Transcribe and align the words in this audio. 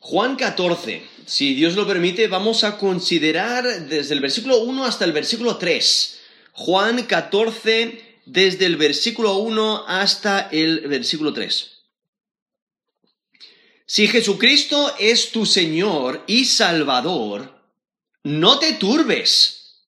Juan 0.00 0.36
14. 0.36 1.02
Si 1.26 1.54
Dios 1.54 1.74
lo 1.74 1.86
permite, 1.86 2.28
vamos 2.28 2.62
a 2.64 2.78
considerar 2.78 3.86
desde 3.88 4.14
el 4.14 4.20
versículo 4.20 4.58
1 4.58 4.84
hasta 4.84 5.04
el 5.04 5.12
versículo 5.12 5.56
3. 5.56 6.20
Juan 6.52 7.02
14, 7.02 8.20
desde 8.24 8.66
el 8.66 8.76
versículo 8.76 9.36
1 9.38 9.84
hasta 9.86 10.48
el 10.52 10.80
versículo 10.88 11.32
3. 11.32 11.72
Si 13.86 14.08
Jesucristo 14.08 14.94
es 14.98 15.30
tu 15.30 15.46
Señor 15.46 16.24
y 16.26 16.44
Salvador, 16.44 17.56
no 18.24 18.58
te 18.58 18.72
turbes, 18.74 19.84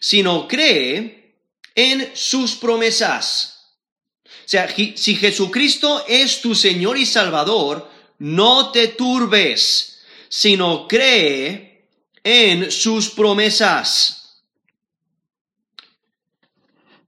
sino 0.00 0.48
cree 0.48 1.36
en 1.74 2.10
sus 2.14 2.56
promesas. 2.56 3.76
O 4.24 4.48
sea, 4.50 4.68
si 4.68 5.14
Jesucristo 5.14 6.04
es 6.08 6.40
tu 6.40 6.56
Señor 6.56 6.98
y 6.98 7.06
Salvador, 7.06 7.88
no 8.20 8.70
te 8.70 8.88
turbes, 8.88 10.00
sino 10.28 10.86
cree 10.86 11.88
en 12.22 12.70
sus 12.70 13.10
promesas. 13.10 14.44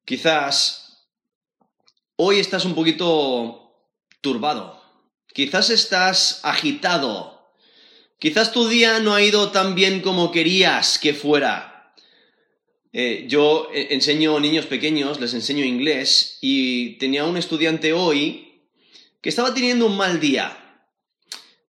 Quizás 0.05 1.07
hoy 2.17 2.41
estás 2.41 2.65
un 2.65 2.75
poquito 2.75 3.87
turbado 4.21 4.83
Quizás 5.33 5.71
estás 5.71 6.41
agitado. 6.43 7.41
Quizás 8.19 8.53
tu 8.53 8.69
día 8.69 9.01
no 9.01 9.15
ha 9.15 9.23
ido 9.23 9.51
tan 9.51 9.75
bien 9.75 10.03
como 10.03 10.31
querías 10.31 10.99
que 10.99 11.15
fuera. 11.15 11.95
Eh, 12.93 13.25
yo 13.29 13.69
eh, 13.73 13.89
enseño 13.91 14.39
niños 14.39 14.67
pequeños, 14.67 15.19
les 15.21 15.33
enseño 15.33 15.65
inglés 15.65 16.37
y 16.43 16.99
tenía 16.99 17.25
un 17.25 17.39
estudiante 17.39 17.95
hoy 17.95 18.61
que 19.23 19.31
estaba 19.31 19.55
teniendo 19.55 19.87
un 19.87 19.97
mal 19.97 20.21
día. 20.21 20.62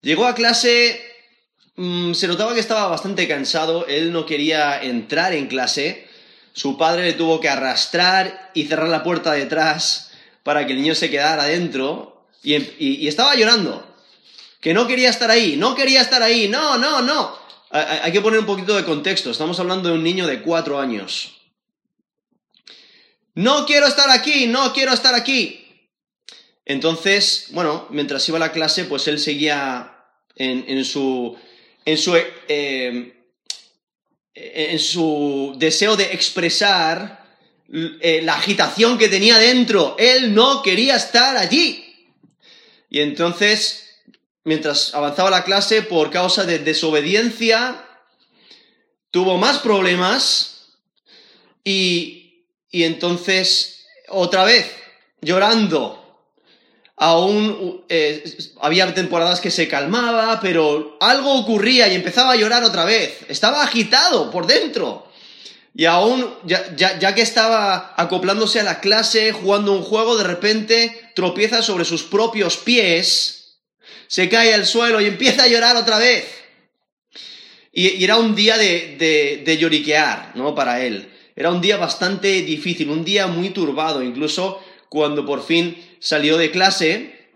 Llegó 0.02 0.26
a 0.26 0.36
clase, 0.36 1.02
mm, 1.76 2.14
se 2.14 2.28
notaba 2.28 2.54
que 2.54 2.60
estaba 2.60 2.88
bastante 2.88 3.28
cansado, 3.28 3.85
él 3.88 4.12
no 4.12 4.26
quería 4.26 4.82
entrar 4.82 5.34
en 5.34 5.48
clase, 5.48 6.08
su 6.54 6.77
padre 6.77 7.04
le 7.04 7.13
tuvo 7.13 7.40
que 7.40 7.49
arrastrar 7.49 8.52
y 8.54 8.66
cerrar 8.66 8.90
la 8.90 9.04
puerta 9.04 9.32
detrás 9.32 10.12
para 10.43 10.66
que 10.66 10.74
el 10.74 10.82
niño 10.82 10.96
se 10.96 11.10
quedara 11.10 11.43
adentro 11.43 12.27
y, 12.43 13.08
estaba 13.08 13.35
llorando. 13.35 13.88
Que 14.60 14.74
no 14.74 14.88
quería 14.88 15.10
estar 15.10 15.32
ahí, 15.32 15.55
no 15.55 15.76
quería 15.76 16.02
estar 16.02 16.21
ahí, 16.21 16.48
no, 16.48 16.77
no, 16.77 17.02
no. 17.02 17.40
Hay 17.71 18.12
que 18.12 18.21
poner 18.21 18.40
un 18.40 18.46
poquito 18.46 18.76
de 18.76 18.84
contexto. 18.84 19.32
Estamos 19.32 19.60
hablando 19.60 19.90
de 19.90 19.96
un 19.96 20.04
niño 20.04 20.27
de 20.27 20.41
cuatro 20.41 20.80
años. 20.80 21.38
No 23.34 23.65
quiero 23.65 23.88
estar 23.88 24.10
aquí, 24.10 24.48
no 24.48 24.74
quiero 24.74 24.93
estar 24.93 25.15
aquí. 25.15 25.60
Entonces, 26.65 27.48
bueno, 27.51 27.87
mientras 27.90 28.27
iba 28.29 28.37
a 28.37 28.40
la 28.40 28.51
clase, 28.51 28.85
pues 28.85 29.07
él 29.07 29.20
seguía 29.20 30.05
en, 30.35 30.85
su. 30.85 31.37
en 31.85 31.98
su. 31.98 32.15
Eh, 32.15 33.18
en 34.34 34.79
su 34.79 35.55
deseo 35.57 35.98
de 35.98 36.13
expresar 36.13 37.21
eh, 37.73 38.21
la 38.23 38.35
agitación 38.35 38.98
que 38.98 39.09
tenía 39.09 39.37
dentro. 39.37 39.95
Él 39.99 40.34
no 40.34 40.62
quería 40.62 40.95
estar 40.95 41.37
allí. 41.37 41.85
Y 42.90 42.99
entonces, 42.99 44.03
mientras 44.43 44.93
avanzaba 44.93 45.29
la 45.29 45.43
clase, 45.43 45.81
por 45.81 46.12
causa 46.12 46.46
de 46.46 46.59
desobediencia, 46.59 47.85
tuvo 49.12 49.37
más 49.37 49.59
problemas 49.59 50.77
y, 51.63 52.46
y 52.70 52.84
entonces, 52.84 53.85
otra 54.09 54.43
vez, 54.43 54.70
llorando. 55.21 56.01
Aún 57.04 57.84
eh, 57.90 58.24
había 58.62 58.94
temporadas 58.94 59.41
que 59.41 59.49
se 59.49 59.68
calmaba, 59.68 60.40
pero 60.40 60.98
algo 60.99 61.34
ocurría 61.34 61.88
y 61.88 61.96
empezaba 61.96 62.34
a 62.34 62.35
llorar 62.35 62.63
otra 62.63 62.85
vez. 62.85 63.26
Estaba 63.27 63.63
agitado 63.63 64.30
por 64.30 64.46
dentro. 64.46 65.08
Y 65.74 65.85
aún, 65.85 66.31
ya, 66.46 67.16
que 67.16 67.24
estaba 67.24 67.96
acoplándose 67.98 68.59
a 68.59 68.64
la 68.64 68.81
clase, 68.81 69.31
jugando 69.31 69.72
un 69.72 69.81
juego, 69.81 70.16
de 70.16 70.25
repente 70.25 71.12
tropieza 71.16 71.64
sobre 71.64 71.86
sus 71.86 72.03
propios 72.03 72.58
pies, 72.58 73.56
se 74.06 74.30
cae 74.30 74.54
al 74.54 74.68
suelo 74.68 75.02
y 75.02 75.06
empieza 75.06 75.46
a 75.46 75.48
llorar 75.48 75.78
otra 75.78 75.98
vez. 75.98 76.25
Y, 77.72 78.04
era 78.04 78.18
un 78.18 78.36
día 78.36 78.59
de, 78.59 79.42
de, 79.44 79.58
lloriquear, 79.58 80.34
¿no? 80.36 80.54
Para 80.54 80.86
él. 80.86 81.12
Era 81.36 81.50
un 81.50 81.62
día 81.62 81.78
bastante 81.78 82.44
difícil, 82.44 82.92
un 82.92 83.04
día 83.04 83.25
muy 83.25 83.50
turbado, 83.50 84.04
incluso 84.04 84.64
cuando 84.88 85.25
por 85.25 85.44
fin 85.44 85.75
salió 86.01 86.38
de 86.38 86.51
clase, 86.51 87.29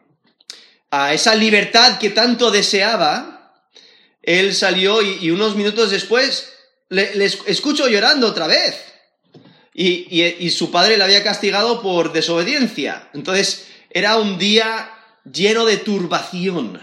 a 0.92 1.14
esa 1.14 1.36
libertad 1.36 2.00
que 2.00 2.10
tanto 2.10 2.52
deseaba, 2.52 3.54
él 4.22 4.54
salió 4.54 5.02
y 5.02 5.32
unos 5.32 5.56
minutos 5.56 5.92
después 5.92 6.56
le, 6.90 7.26
escucho 7.26 7.88
llorando 7.88 8.28
otra 8.28 8.48
vez. 8.48 8.82
Y, 9.74 10.50
su 10.52 10.72
padre 10.72 10.98
le 10.98 11.04
había 11.04 11.24
castigado 11.24 11.82
por 11.82 12.14
desobediencia. 12.14 13.10
Entonces 13.14 13.68
era 13.90 14.18
un 14.18 14.38
día 14.38 14.90
lleno 15.30 15.66
de 15.66 15.78
turbación. 15.78 16.82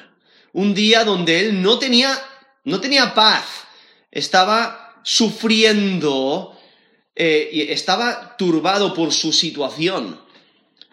Un 0.52 0.74
día 0.74 1.04
donde 1.04 1.40
él 1.40 1.62
no 1.62 1.78
tenía, 1.78 2.18
no 2.64 2.80
tenía 2.80 3.14
paz. 3.14 3.44
Estaba 4.10 5.00
sufriendo 5.02 6.58
eh, 7.16 7.48
y 7.50 7.60
estaba 7.72 8.36
turbado 8.36 8.92
por 8.92 9.12
su 9.12 9.32
situación. 9.32 10.20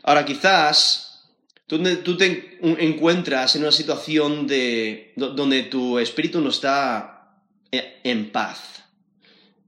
Ahora 0.03 0.25
quizás 0.25 1.29
tú, 1.67 1.81
tú 2.03 2.17
te 2.17 2.59
encuentras 2.61 3.55
en 3.55 3.63
una 3.63 3.71
situación 3.71 4.47
de, 4.47 5.13
donde 5.15 5.63
tu 5.63 5.99
espíritu 5.99 6.41
no 6.41 6.49
está 6.49 7.35
eh, 7.71 7.99
en 8.03 8.31
paz 8.31 8.79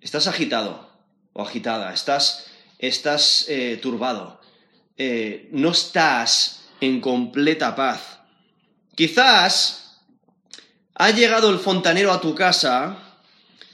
estás 0.02 0.28
agitado 0.28 0.90
o 1.34 1.44
agitada, 1.44 1.94
estás, 1.94 2.48
estás 2.80 3.46
eh, 3.48 3.80
turbado, 3.82 4.42
eh, 4.98 5.48
no 5.52 5.70
estás 5.70 6.64
en 6.82 7.00
completa 7.00 7.76
paz. 7.76 8.20
Quizás 8.96 10.00
ha 10.96 11.12
llegado 11.12 11.50
el 11.50 11.60
fontanero 11.60 12.12
a 12.12 12.20
tu 12.20 12.36
casa 12.36 12.98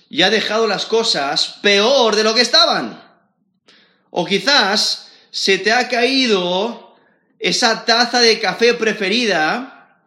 y 0.09 0.21
ha 0.21 0.29
dejado 0.29 0.67
las 0.67 0.85
cosas 0.85 1.57
peor 1.61 2.15
de 2.15 2.23
lo 2.23 2.35
que 2.35 2.41
estaban. 2.41 3.03
O 4.09 4.25
quizás 4.25 5.06
se 5.31 5.57
te 5.57 5.71
ha 5.71 5.87
caído 5.87 6.95
esa 7.39 7.85
taza 7.85 8.19
de 8.19 8.39
café 8.39 8.73
preferida, 8.73 10.01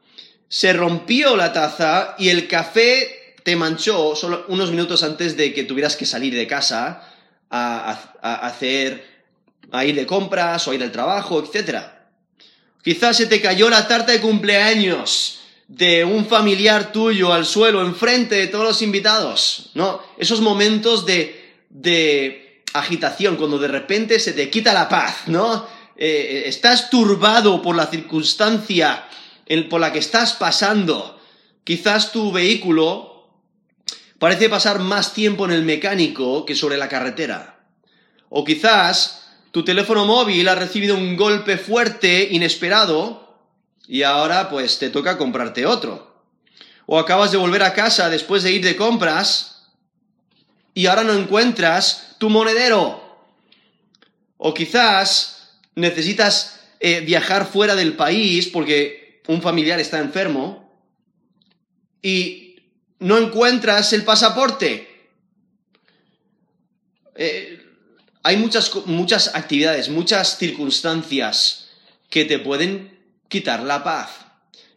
se 0.49 0.73
rompió 0.73 1.37
la 1.37 1.53
taza 1.53 2.17
y 2.19 2.29
el 2.29 2.49
café 2.49 3.37
te 3.45 3.57
manchó 3.57 4.15
solo 4.17 4.45
unos 4.49 4.71
minutos 4.71 5.03
antes 5.03 5.37
de 5.37 5.55
que 5.55 5.65
tuvieras 5.65 5.97
que 5.97 6.07
salir 6.07 6.35
de 6.35 6.47
casa 6.47 7.09
a, 7.49 8.47
hacer, 8.47 9.05
a 9.71 9.85
ir 9.85 9.95
de 9.95 10.07
compras 10.07 10.67
o 10.67 10.73
a 10.73 10.75
ir 10.75 10.83
al 10.83 10.93
trabajo, 10.93 11.43
etc. 11.43 11.79
Quizás 12.83 13.17
se 13.17 13.27
te 13.27 13.41
cayó 13.41 13.71
la 13.71 13.87
tarta 13.87 14.13
de 14.13 14.21
cumpleaños 14.21 15.41
de 15.69 16.05
un 16.05 16.27
familiar 16.27 16.91
tuyo 16.91 17.33
al 17.33 17.47
suelo 17.47 17.83
enfrente 17.83 18.35
de 18.35 18.49
todos 18.49 18.65
los 18.65 18.83
invitados, 18.83 19.71
¿no? 19.75 20.03
Esos 20.19 20.41
momentos 20.41 21.07
de, 21.07 21.55
de 21.69 22.50
agitación, 22.73 23.37
cuando 23.37 23.59
de 23.59 23.69
repente 23.69 24.21
se 24.21 24.33
te 24.33 24.51
quita 24.51 24.73
la 24.73 24.89
paz, 24.89 25.23
¿no? 25.27 25.67
Eh, 25.97 26.45
estás 26.47 26.91
turbado 26.91 27.61
por 27.61 27.77
la 27.77 27.87
circunstancia 27.87 29.07
por 29.69 29.81
la 29.81 29.93
que 29.93 29.99
estás 29.99 30.35
pasando. 30.35 31.21
Quizás 31.65 32.13
tu 32.13 32.31
vehículo 32.31 33.29
parece 34.19 34.49
pasar 34.49 34.79
más 34.79 35.13
tiempo 35.13 35.45
en 35.45 35.51
el 35.51 35.63
mecánico 35.63 36.45
que 36.47 36.55
sobre 36.55 36.77
la 36.77 36.89
carretera. 36.89 37.61
O 38.29 38.45
quizás 38.45 39.29
tu 39.51 39.65
teléfono 39.65 40.07
móvil 40.07 40.49
ha 40.49 40.55
recibido 40.55 40.95
un 40.95 41.17
golpe 41.17 41.59
fuerte, 41.59 42.29
inesperado, 42.31 43.39
y 43.89 44.05
ahora 44.05 44.49
pues 44.51 44.79
te 44.79 44.91
toca 44.91 45.19
comprarte 45.19 45.67
otro. 45.67 46.23
O 46.87 46.99
acabas 46.99 47.33
de 47.33 47.39
volver 47.39 47.65
a 47.65 47.75
casa 47.75 48.09
después 48.09 48.45
de 48.45 48.53
ir 48.53 48.65
de 48.65 48.77
compras 48.77 49.67
y 50.75 50.87
ahora 50.87 51.03
no 51.03 51.13
encuentras 51.13 52.10
tu 52.21 52.29
monedero. 52.29 53.01
O 54.37 54.53
quizás 54.53 55.57
necesitas 55.75 56.61
eh, 56.79 57.01
viajar 57.01 57.47
fuera 57.47 57.75
del 57.75 57.97
país 57.97 58.47
porque 58.47 59.23
un 59.27 59.41
familiar 59.41 59.81
está 59.81 59.99
enfermo 59.99 60.71
y 62.03 62.57
no 62.99 63.17
encuentras 63.17 63.93
el 63.95 64.05
pasaporte. 64.05 65.09
Eh, 67.17 67.67
hay 68.23 68.37
muchas, 68.37 68.71
muchas 68.85 69.35
actividades, 69.35 69.89
muchas 69.89 70.37
circunstancias 70.37 71.71
que 72.11 72.27
te 72.27 72.39
pueden 72.39 72.99
quitar 73.29 73.63
la 73.63 73.83
paz, 73.83 74.11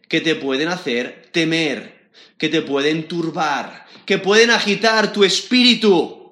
que 0.08 0.22
te 0.22 0.34
pueden 0.34 0.68
hacer 0.68 1.28
temer, 1.30 2.08
que 2.38 2.48
te 2.48 2.62
pueden 2.62 3.06
turbar, 3.06 3.86
que 4.06 4.16
pueden 4.16 4.50
agitar 4.50 5.12
tu 5.12 5.24
espíritu. 5.24 6.23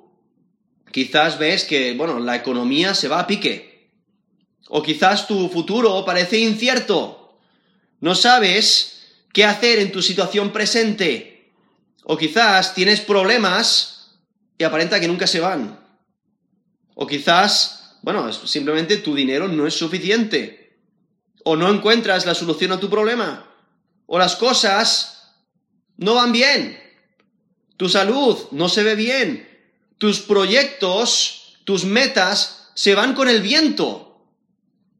Quizás 0.92 1.38
ves 1.38 1.64
que, 1.64 1.94
bueno, 1.94 2.20
la 2.20 2.36
economía 2.36 2.94
se 2.94 3.08
va 3.08 3.20
a 3.20 3.26
pique. 3.26 3.90
O 4.68 4.82
quizás 4.82 5.26
tu 5.26 5.48
futuro 5.48 6.04
parece 6.04 6.38
incierto. 6.38 7.38
No 8.00 8.14
sabes 8.14 9.02
qué 9.32 9.44
hacer 9.44 9.78
en 9.78 9.90
tu 9.90 10.02
situación 10.02 10.52
presente. 10.52 11.50
O 12.04 12.16
quizás 12.16 12.74
tienes 12.74 13.00
problemas 13.00 14.18
y 14.58 14.64
aparenta 14.64 15.00
que 15.00 15.08
nunca 15.08 15.26
se 15.26 15.40
van. 15.40 15.80
O 16.94 17.06
quizás, 17.06 17.96
bueno, 18.02 18.30
simplemente 18.32 18.98
tu 18.98 19.14
dinero 19.14 19.48
no 19.48 19.66
es 19.66 19.74
suficiente. 19.74 20.76
O 21.44 21.56
no 21.56 21.72
encuentras 21.72 22.26
la 22.26 22.34
solución 22.34 22.72
a 22.72 22.80
tu 22.80 22.90
problema. 22.90 23.48
O 24.06 24.18
las 24.18 24.36
cosas 24.36 25.34
no 25.96 26.14
van 26.14 26.32
bien. 26.32 26.78
Tu 27.78 27.88
salud 27.88 28.38
no 28.50 28.68
se 28.68 28.82
ve 28.82 28.94
bien. 28.94 29.51
Tus 30.02 30.18
proyectos, 30.18 31.58
tus 31.62 31.84
metas 31.84 32.72
se 32.74 32.96
van 32.96 33.14
con 33.14 33.28
el 33.28 33.40
viento. 33.40 34.26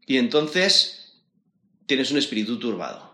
Y 0.06 0.16
entonces 0.16 1.19
tienes 1.87 2.12
un 2.12 2.19
espíritu 2.19 2.60
turbado. 2.60 3.12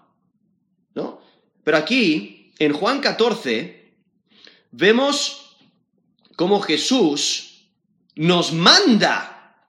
¿No? 0.95 1.23
Pero 1.65 1.79
aquí, 1.79 2.53
en 2.59 2.75
Juan 2.75 3.01
14, 3.01 3.95
vemos 4.71 5.57
cómo 6.37 6.61
Jesús 6.61 7.71
nos 8.17 8.53
manda 8.53 9.65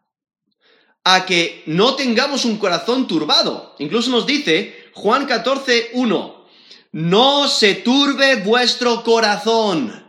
a 1.06 1.25
que 1.25 1.63
no 1.68 1.95
tengamos 1.95 2.44
un 2.44 2.57
corazón 2.57 3.07
turbado. 3.07 3.77
Incluso 3.80 4.10
nos 4.10 4.25
dice 4.25 4.92
Juan 4.94 5.25
14, 5.25 5.92
1, 5.94 6.48
no 6.92 7.48
se 7.48 7.75
turbe 7.75 8.44
vuestro 8.44 9.06
corazón. 9.06 10.09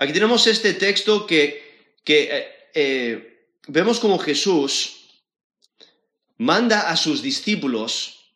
Aquí 0.00 0.14
tenemos 0.14 0.46
este 0.46 0.72
texto 0.72 1.26
que, 1.26 1.92
eh, 2.06 2.70
eh, 2.72 3.44
vemos 3.68 4.00
como 4.00 4.18
Jesús 4.18 5.10
manda 6.38 6.88
a 6.88 6.96
sus 6.96 7.20
discípulos 7.20 8.32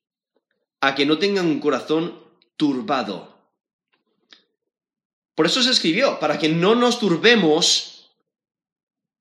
a 0.83 0.95
que 0.95 1.07
no 1.07 1.17
tengan 1.17 1.47
un 1.47 1.61
corazón 1.61 2.23
turbado. 2.59 3.35
Por 5.35 5.47
eso 5.47 5.63
se 5.63 5.71
escribió, 5.71 6.21
para 6.21 6.39
que 6.39 6.51
no 6.51 6.75
nos 6.75 6.99
turbemos 6.99 8.11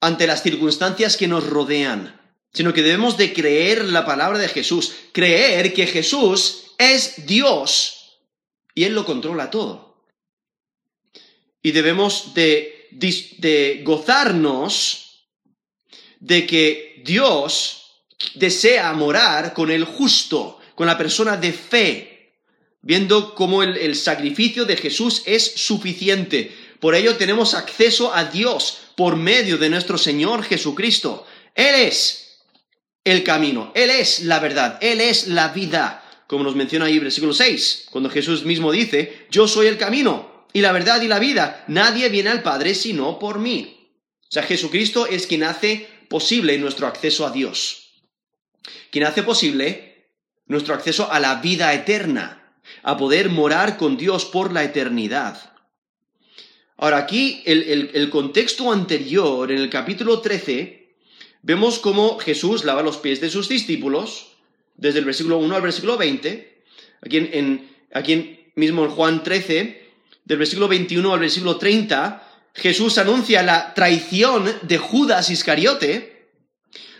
ante 0.01 0.27
las 0.27 0.43
circunstancias 0.43 1.15
que 1.15 1.29
nos 1.29 1.49
rodean, 1.49 2.19
sino 2.51 2.73
que 2.73 2.83
debemos 2.83 3.15
de 3.15 3.31
creer 3.31 3.85
la 3.85 4.05
palabra 4.05 4.37
de 4.37 4.49
Jesús, 4.49 4.93
creer 5.13 5.73
que 5.73 5.87
Jesús 5.87 6.73
es 6.77 7.25
Dios 7.25 8.19
y 8.75 8.83
Él 8.83 8.95
lo 8.95 9.05
controla 9.05 9.49
todo. 9.49 9.92
Y 11.63 11.71
debemos 11.71 12.33
de, 12.33 12.87
de 12.91 13.81
gozarnos 13.83 15.25
de 16.19 16.45
que 16.45 17.01
Dios 17.03 18.05
desea 18.35 18.93
morar 18.93 19.53
con 19.53 19.71
el 19.71 19.85
justo, 19.85 20.59
con 20.75 20.87
la 20.87 20.97
persona 20.97 21.37
de 21.37 21.53
fe, 21.53 22.33
viendo 22.81 23.33
cómo 23.33 23.63
el, 23.63 23.77
el 23.77 23.95
sacrificio 23.95 24.65
de 24.65 24.77
Jesús 24.77 25.23
es 25.25 25.43
suficiente. 25.43 26.55
Por 26.79 26.95
ello 26.95 27.15
tenemos 27.15 27.53
acceso 27.53 28.13
a 28.13 28.25
Dios 28.25 28.79
por 28.95 29.15
medio 29.15 29.57
de 29.57 29.69
nuestro 29.69 29.97
Señor 29.97 30.43
Jesucristo. 30.43 31.25
Él 31.55 31.75
es 31.75 32.41
el 33.03 33.23
camino, 33.23 33.71
Él 33.73 33.89
es 33.89 34.21
la 34.21 34.39
verdad, 34.39 34.77
Él 34.81 35.01
es 35.01 35.27
la 35.27 35.47
vida 35.49 36.03
como 36.33 36.45
nos 36.45 36.55
menciona 36.55 36.85
ahí 36.85 36.97
versículo 36.97 37.31
6, 37.31 37.89
cuando 37.91 38.09
Jesús 38.09 38.43
mismo 38.43 38.71
dice, 38.71 39.27
yo 39.29 39.47
soy 39.47 39.67
el 39.67 39.77
camino 39.77 40.32
y 40.53 40.61
la 40.61 40.71
verdad 40.71 41.01
y 41.01 41.07
la 41.07 41.19
vida, 41.19 41.65
nadie 41.67 42.09
viene 42.09 42.29
al 42.29 42.43
Padre 42.43 42.75
sino 42.75 43.19
por 43.19 43.39
mí. 43.39 43.89
O 44.21 44.31
sea, 44.33 44.43
Jesucristo 44.43 45.07
es 45.07 45.27
quien 45.27 45.43
hace 45.43 45.87
posible 46.07 46.57
nuestro 46.59 46.87
acceso 46.87 47.25
a 47.25 47.31
Dios, 47.31 48.03
quien 48.91 49.05
hace 49.05 49.23
posible 49.23 50.11
nuestro 50.45 50.75
acceso 50.75 51.11
a 51.11 51.19
la 51.19 51.35
vida 51.35 51.73
eterna, 51.73 52.57
a 52.83 52.97
poder 52.97 53.29
morar 53.29 53.77
con 53.77 53.97
Dios 53.97 54.25
por 54.25 54.53
la 54.53 54.63
eternidad. 54.63 55.53
Ahora, 56.77 56.97
aquí 56.97 57.41
el, 57.45 57.91
el 57.93 58.09
contexto 58.09 58.71
anterior, 58.71 59.51
en 59.51 59.57
el 59.57 59.69
capítulo 59.69 60.19
13, 60.19 60.95
vemos 61.41 61.79
cómo 61.79 62.19
Jesús 62.19 62.63
lava 62.63 62.83
los 62.83 62.97
pies 62.97 63.21
de 63.21 63.29
sus 63.29 63.49
discípulos, 63.49 64.33
desde 64.75 64.99
el 64.99 65.05
versículo 65.05 65.37
1 65.37 65.55
al 65.55 65.61
versículo 65.61 65.97
20, 65.97 66.63
aquí, 67.01 67.29
aquí 67.93 68.51
mismo 68.55 68.85
en 68.85 68.91
Juan 68.91 69.23
13, 69.23 69.82
del 70.25 70.37
versículo 70.37 70.67
21 70.67 71.13
al 71.13 71.19
versículo 71.19 71.57
30, 71.57 72.51
Jesús 72.53 72.97
anuncia 72.97 73.43
la 73.43 73.73
traición 73.73 74.59
de 74.61 74.77
Judas 74.77 75.29
Iscariote, 75.29 76.31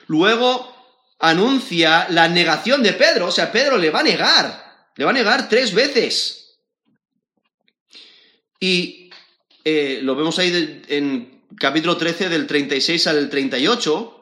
luego 0.08 0.74
anuncia 1.20 2.08
la 2.10 2.28
negación 2.28 2.84
de 2.84 2.94
Pedro, 2.94 3.28
o 3.28 3.32
sea, 3.32 3.52
Pedro 3.52 3.78
le 3.78 3.90
va 3.90 4.02
a 4.02 4.04
negar, 4.04 4.90
le 4.96 5.06
va 5.06 5.12
a 5.12 5.14
negar 5.14 5.48
tres 5.48 5.74
veces. 5.74 6.60
Y 8.60 9.10
eh, 9.64 10.00
lo 10.02 10.16
vemos 10.16 10.40
ahí 10.40 10.82
en 10.88 11.44
capítulo 11.58 11.98
13 11.98 12.30
del 12.30 12.48
36 12.48 13.08
al 13.08 13.30
38, 13.30 14.20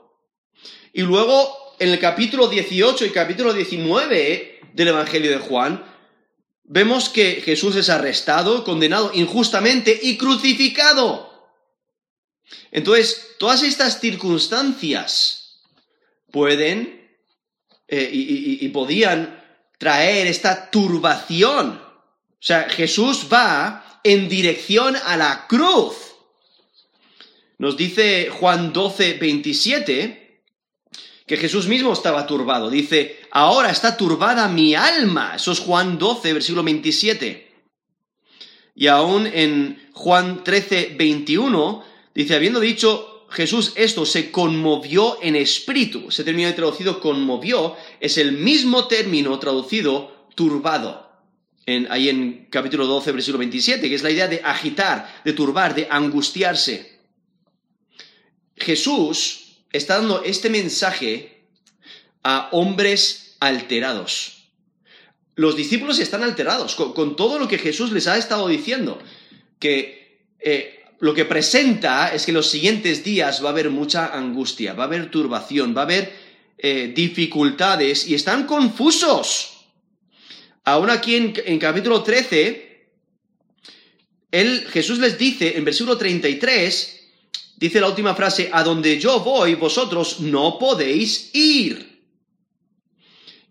y 0.94 1.02
luego 1.02 1.76
en 1.80 1.90
el 1.90 2.00
capítulo 2.00 2.48
18 2.48 3.06
y 3.06 3.10
capítulo 3.10 3.54
19 3.54 4.60
del 4.74 4.88
Evangelio 4.90 5.32
de 5.32 5.40
Juan, 5.40 5.91
vemos 6.72 7.10
que 7.10 7.42
Jesús 7.42 7.76
es 7.76 7.90
arrestado, 7.90 8.64
condenado 8.64 9.12
injustamente 9.14 10.00
y 10.02 10.18
crucificado. 10.18 11.30
Entonces, 12.72 13.36
todas 13.38 13.62
estas 13.62 14.00
circunstancias 14.00 15.60
pueden 16.32 17.10
eh, 17.90 18.10
y, 18.12 18.66
y 18.66 18.70
podían 18.70 19.44
traer 19.78 20.28
esta 20.28 20.72
turbación. 20.72 21.72
O 21.72 22.38
sea, 22.40 22.70
Jesús 22.70 23.28
va 23.32 24.00
en 24.06 24.30
dirección 24.30 24.96
a 24.96 25.18
la 25.18 25.48
cruz. 25.48 25.96
Nos 27.58 27.76
dice 27.76 28.30
Juan 28.30 28.72
12, 28.72 29.16
27, 29.16 30.21
que 31.32 31.38
Jesús 31.38 31.66
mismo 31.66 31.94
estaba 31.94 32.28
turbado. 32.28 32.70
Dice, 32.70 33.22
ahora 33.32 33.70
está 33.70 33.96
turbada 33.96 34.50
mi 34.50 34.76
alma. 34.76 35.38
Eso 35.38 35.54
es 35.54 35.60
Juan 35.60 35.98
12, 35.98 36.34
versículo 36.34 36.62
27. 36.62 37.54
Y 38.76 38.88
aún 38.88 39.26
en 39.28 39.82
Juan 39.94 40.44
13, 40.44 40.96
21, 41.00 41.86
dice, 42.14 42.36
habiendo 42.36 42.60
dicho 42.60 43.28
Jesús 43.30 43.72
esto, 43.78 44.06
se 44.06 44.30
conmovió 44.30 45.20
en 45.22 45.38
espíritu. 45.38 46.08
Ese 46.10 46.26
término 46.26 46.54
traducido 46.54 47.00
conmovió 47.00 47.78
es 48.02 48.18
el 48.18 48.34
mismo 48.34 48.88
término 48.88 49.40
traducido 49.40 50.28
turbado. 50.36 51.10
En, 51.66 51.90
ahí 51.90 52.10
en 52.10 52.48
capítulo 52.50 52.86
12, 52.88 53.10
versículo 53.14 53.40
27, 53.40 53.88
que 53.88 53.96
es 53.96 54.04
la 54.04 54.12
idea 54.12 54.28
de 54.28 54.42
agitar, 54.44 55.22
de 55.24 55.32
turbar, 55.32 55.76
de 55.76 55.88
angustiarse. 55.90 57.00
Jesús 58.58 59.51
está 59.72 59.98
dando 59.98 60.24
este 60.24 60.50
mensaje 60.50 61.44
a 62.24 62.50
hombres 62.52 63.36
alterados. 63.40 64.44
Los 65.36 65.56
discípulos 65.56 66.00
están 66.00 66.24
alterados 66.24 66.76
con, 66.76 67.16
todo 67.16 67.40
lo 67.40 67.48
que 67.48 67.58
Jesús 67.58 67.92
les 67.92 68.08
ha 68.08 68.18
estado 68.18 68.48
diciendo, 68.48 69.00
que 69.60 70.20
eh, 70.40 70.84
lo 71.00 71.14
que 71.14 71.26
presenta 71.26 72.14
es 72.14 72.26
que 72.26 72.32
en 72.32 72.36
los 72.36 72.50
siguientes 72.50 73.04
días 73.04 73.44
va 73.44 73.50
a 73.50 73.52
haber 73.52 73.70
mucha 73.70 74.08
angustia, 74.08 74.74
va 74.74 74.84
a 74.84 74.88
haber 74.88 75.10
turbación, 75.10 75.76
va 75.76 75.82
a 75.82 75.86
haber 75.86 76.14
eh, 76.58 76.92
dificultades 76.94 78.08
y 78.08 78.14
están 78.14 78.46
confusos. 78.46 79.66
Aún 80.64 80.92
aquí 80.92 81.16
en, 81.16 81.34
en 81.44 81.58
capítulo 81.58 82.04
13, 82.04 82.88
él, 84.32 84.68
Jesús 84.70 85.00
les 85.00 85.18
dice 85.18 85.58
en 85.58 85.66
versículo 85.66 85.98
33, 85.98 87.01
Dice 87.62 87.80
la 87.80 87.90
última 87.90 88.16
frase, 88.16 88.50
a 88.52 88.64
donde 88.64 89.00
yo 89.00 89.20
voy, 89.20 89.54
vosotros 89.54 90.20
no 90.20 90.58
podéis 90.58 91.30
ir. 91.36 92.02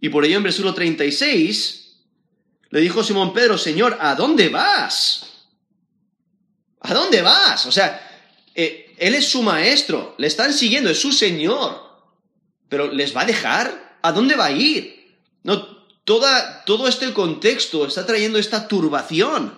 Y 0.00 0.08
por 0.08 0.24
ello 0.24 0.36
en 0.36 0.42
versículo 0.42 0.74
36 0.74 1.94
le 2.70 2.80
dijo 2.80 3.04
Simón 3.04 3.32
Pedro, 3.32 3.56
Señor, 3.56 3.96
¿a 4.00 4.16
dónde 4.16 4.48
vas? 4.48 5.46
¿A 6.80 6.92
dónde 6.92 7.22
vas? 7.22 7.64
O 7.66 7.70
sea, 7.70 8.26
eh, 8.52 8.96
Él 8.98 9.14
es 9.14 9.28
su 9.28 9.44
maestro, 9.44 10.16
le 10.18 10.26
están 10.26 10.52
siguiendo, 10.52 10.90
es 10.90 11.00
su 11.00 11.12
Señor. 11.12 11.80
Pero 12.68 12.92
¿les 12.92 13.16
va 13.16 13.20
a 13.20 13.26
dejar? 13.26 13.98
¿A 14.02 14.10
dónde 14.10 14.34
va 14.34 14.46
a 14.46 14.50
ir? 14.52 15.20
No, 15.44 15.86
todo 16.04 16.88
este 16.88 17.12
contexto 17.12 17.86
está 17.86 18.04
trayendo 18.04 18.40
esta 18.40 18.66
turbación. 18.66 19.56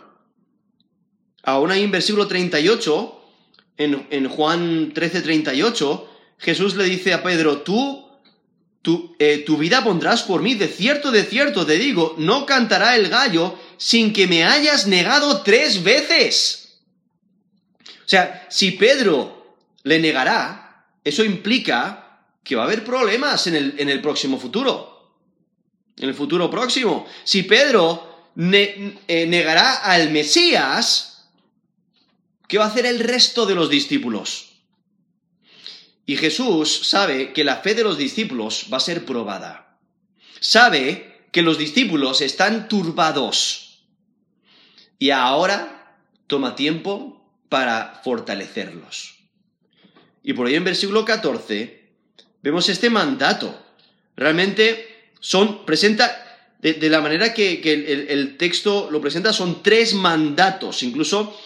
Aún 1.42 1.70
ahí 1.70 1.84
en 1.84 1.90
versículo 1.90 2.28
38, 2.28 3.20
en, 3.76 4.06
en 4.10 4.28
Juan 4.28 4.92
13, 4.94 5.22
38, 5.22 6.10
Jesús 6.38 6.76
le 6.76 6.84
dice 6.84 7.12
a 7.12 7.22
Pedro, 7.22 7.62
tú, 7.62 8.08
tu, 8.82 9.14
eh, 9.18 9.44
tu 9.46 9.56
vida 9.56 9.84
pondrás 9.84 10.22
por 10.22 10.42
mí, 10.42 10.54
de 10.54 10.68
cierto, 10.68 11.10
de 11.10 11.24
cierto, 11.24 11.64
te 11.64 11.78
digo, 11.78 12.14
no 12.18 12.46
cantará 12.46 12.96
el 12.96 13.08
gallo 13.08 13.58
sin 13.76 14.12
que 14.12 14.26
me 14.26 14.44
hayas 14.44 14.86
negado 14.86 15.42
tres 15.42 15.82
veces. 15.82 16.80
O 18.04 18.08
sea, 18.08 18.46
si 18.50 18.72
Pedro 18.72 19.56
le 19.84 19.98
negará, 19.98 20.86
eso 21.04 21.24
implica 21.24 22.02
que 22.44 22.56
va 22.56 22.62
a 22.62 22.66
haber 22.66 22.84
problemas 22.84 23.46
en 23.46 23.56
el, 23.56 23.74
en 23.78 23.88
el 23.88 24.00
próximo 24.00 24.38
futuro. 24.38 25.12
En 25.96 26.08
el 26.08 26.14
futuro 26.14 26.50
próximo. 26.50 27.06
Si 27.24 27.44
Pedro 27.44 28.32
eh, 28.36 29.26
negará 29.28 29.76
al 29.76 30.10
Mesías, 30.10 31.11
¿qué 32.48 32.58
va 32.58 32.64
a 32.64 32.68
hacer 32.68 32.86
el 32.86 33.00
resto 33.00 33.46
de 33.46 33.54
los 33.54 33.70
discípulos? 33.70 34.52
Y 36.06 36.16
Jesús 36.16 36.88
sabe 36.88 37.32
que 37.32 37.44
la 37.44 37.56
fe 37.56 37.74
de 37.74 37.84
los 37.84 37.96
discípulos 37.96 38.66
va 38.72 38.78
a 38.78 38.80
ser 38.80 39.04
probada. 39.04 39.78
Sabe 40.40 41.26
que 41.30 41.42
los 41.42 41.58
discípulos 41.58 42.20
están 42.20 42.68
turbados. 42.68 43.84
Y 44.98 45.10
ahora 45.10 45.96
toma 46.26 46.54
tiempo 46.54 47.22
para 47.48 48.00
fortalecerlos. 48.04 49.14
Y 50.22 50.32
por 50.32 50.48
ello 50.48 50.58
en 50.58 50.64
versículo 50.64 51.04
14 51.04 51.90
vemos 52.42 52.68
este 52.68 52.90
mandato. 52.90 53.58
Realmente 54.16 55.12
son, 55.20 55.64
presenta, 55.64 56.32
de, 56.60 56.88
la 56.88 57.00
manera 57.00 57.32
que, 57.34 57.60
el, 58.08 58.36
texto 58.36 58.88
lo 58.90 59.00
presenta, 59.00 59.32
son 59.32 59.62
tres 59.62 59.94
mandatos. 59.94 60.82
Incluso 60.82 61.38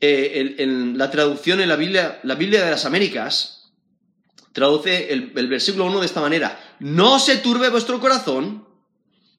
eh, 0.00 0.56
en 0.58 0.96
la 0.96 1.10
traducción 1.10 1.60
en 1.60 1.68
la 1.68 1.76
Biblia, 1.76 2.20
la 2.22 2.36
Biblia 2.36 2.64
de 2.64 2.70
las 2.70 2.84
Américas, 2.84 3.58
traduce 4.52 5.12
el, 5.12 5.30
versículo 5.48 5.86
1 5.86 6.00
de 6.00 6.06
esta 6.06 6.20
manera. 6.20 6.60
No 6.80 7.18
se 7.18 7.36
turbe 7.36 7.70
vuestro 7.70 8.00
corazón, 8.00 8.66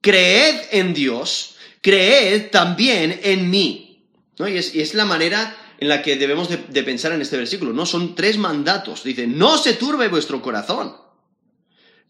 creed 0.01 0.55
en 0.71 0.93
Dios, 0.93 1.55
creed 1.81 2.49
también 2.51 3.19
en 3.23 3.49
mí. 3.49 4.05
Y, 4.37 4.57
es, 4.57 4.93
la 4.93 5.05
manera 5.05 5.55
en 5.79 5.89
la 5.89 6.01
que 6.01 6.15
debemos 6.15 6.49
de, 6.49 6.83
pensar 6.83 7.11
en 7.11 7.21
este 7.21 7.37
versículo. 7.37 7.73
No 7.73 7.85
son 7.85 8.15
tres 8.15 8.37
mandatos. 8.37 9.03
Dice, 9.03 9.27
no 9.27 9.57
se 9.57 9.73
turbe 9.73 10.07
vuestro 10.07 10.41
corazón. 10.41 10.95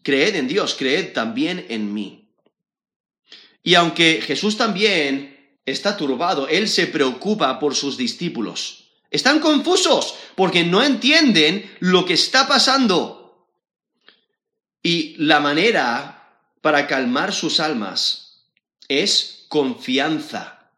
Creed 0.02 0.36
en 0.36 0.48
Dios, 0.48 0.76
creed 0.78 1.12
también 1.12 1.66
en 1.68 1.92
mí. 1.92 2.28
Y 3.62 3.74
aunque 3.74 4.22
Jesús 4.22 4.56
también 4.56 5.29
está 5.66 5.96
turbado, 5.96 6.48
Él 6.48 6.68
se 6.68 6.86
preocupa 6.86 7.58
por 7.58 7.74
sus 7.74 7.96
discípulos. 7.96 8.90
Están 9.10 9.40
confusos 9.40 10.14
porque 10.34 10.64
no 10.64 10.82
entienden 10.82 11.70
lo 11.80 12.04
que 12.04 12.14
está 12.14 12.46
pasando. 12.46 13.48
Y 14.82 15.16
la 15.18 15.40
manera 15.40 16.38
para 16.60 16.86
calmar 16.86 17.34
sus 17.34 17.60
almas 17.60 18.44
es 18.88 19.44
confianza. 19.48 20.70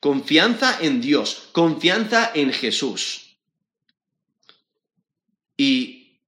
Confianza 0.00 0.78
en 0.80 1.00
Dios, 1.00 1.48
confianza 1.52 2.30
en 2.34 2.52
Jesús. 2.52 3.36
Y 5.56 6.20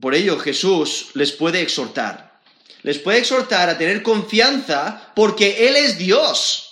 por 0.00 0.14
ello 0.14 0.38
Jesús 0.38 1.10
les 1.14 1.32
puede 1.32 1.60
exhortar. 1.60 2.40
Les 2.82 2.98
puede 2.98 3.18
exhortar 3.18 3.68
a 3.68 3.78
tener 3.78 4.02
confianza 4.02 5.12
porque 5.14 5.68
Él 5.68 5.76
es 5.76 5.98
Dios 5.98 6.65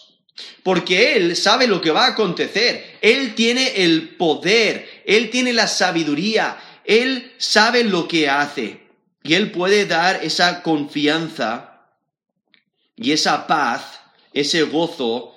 porque 0.62 1.17
Él 1.17 1.37
sabe 1.37 1.67
lo 1.67 1.81
que 1.81 1.91
va 1.91 2.07
a 2.07 2.11
acontecer, 2.11 2.99
Él 3.00 3.35
tiene 3.35 3.85
el 3.85 4.17
poder, 4.17 4.88
Él 5.07 5.31
tiene 5.31 5.53
la 5.53 5.69
sabiduría, 5.69 6.57
Él 6.85 7.33
sabe 7.38 7.85
lo 7.85 8.09
que 8.09 8.29
hace 8.29 8.81
y 9.23 9.35
Él 9.35 9.53
puede 9.53 9.87
dar 9.87 10.25
esa 10.25 10.62
confianza 10.62 11.83
y 12.97 13.12
esa 13.12 13.47
paz, 13.47 14.00
ese 14.33 14.62
gozo 14.62 15.35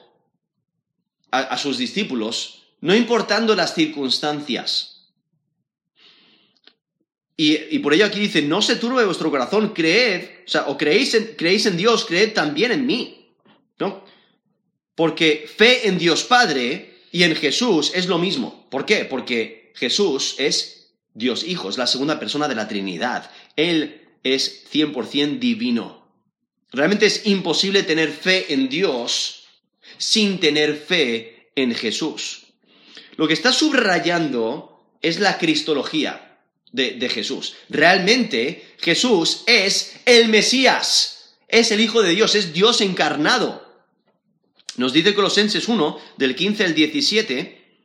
a, 1.31 1.57
sus 1.57 1.77
discípulos, 1.77 2.63
no 2.81 2.95
importando 2.95 3.55
las 3.55 3.75
circunstancias. 3.75 4.93
Y, 7.39 7.77
por 7.79 7.93
ello 7.93 8.05
aquí 8.05 8.19
dice, 8.19 8.41
no 8.41 8.63
se 8.63 8.77
turbe 8.77 9.05
vuestro 9.05 9.29
corazón, 9.29 9.69
creed, 9.69 10.29
o 10.47 10.49
sea, 10.49 10.67
o 10.67 10.77
creéis 10.77 11.13
en, 11.13 11.35
creéis 11.37 11.67
en 11.67 11.77
Dios, 11.77 12.05
creed 12.05 12.33
también 12.33 12.71
en 12.71 12.85
mí. 12.87 13.16
Porque 14.97 15.47
fe 15.47 15.87
en 15.87 15.99
Dios 15.99 16.23
Padre 16.23 17.03
y 17.11 17.21
en 17.21 17.35
Jesús 17.35 17.91
es 17.93 18.07
lo 18.07 18.17
mismo. 18.17 18.67
¿Por 18.71 18.83
qué? 18.83 19.05
Porque 19.05 19.71
Jesús 19.75 20.33
es 20.39 20.87
Dios 21.13 21.43
Hijo, 21.43 21.69
es 21.69 21.77
la 21.77 21.85
segunda 21.85 22.19
persona 22.19 22.47
de 22.47 22.55
la 22.55 22.67
Trinidad. 22.67 23.29
Él 23.55 24.07
es 24.23 24.65
100% 24.73 25.37
divino. 25.37 26.03
Realmente 26.71 27.05
es 27.05 27.27
imposible 27.27 27.83
tener 27.83 28.11
fe 28.11 28.51
en 28.51 28.69
Dios 28.69 29.43
sin 29.99 30.39
tener 30.39 30.75
fe 30.75 31.51
en 31.55 31.75
Jesús. 31.75 32.47
Lo 33.17 33.27
que 33.27 33.35
está 33.35 33.53
subrayando 33.53 34.83
es 35.03 35.19
la 35.19 35.37
cristología 35.37 36.39
de, 36.71 36.93
de, 36.93 37.07
Jesús. 37.07 37.53
Realmente 37.69 38.73
Jesús 38.79 39.43
es 39.45 39.97
el 40.07 40.29
Mesías, 40.29 41.35
es 41.47 41.69
el 41.71 41.81
Hijo 41.81 42.01
de 42.01 42.15
Dios, 42.15 42.33
es 42.33 42.51
Dios 42.51 42.81
encarnado. 42.81 43.66
Nos 44.77 44.93
dice 44.93 45.15
Colosenses 45.15 45.67
1, 45.67 45.99
del 46.17 46.35
15 46.35 46.63
al 46.63 46.75
17, 46.75 47.81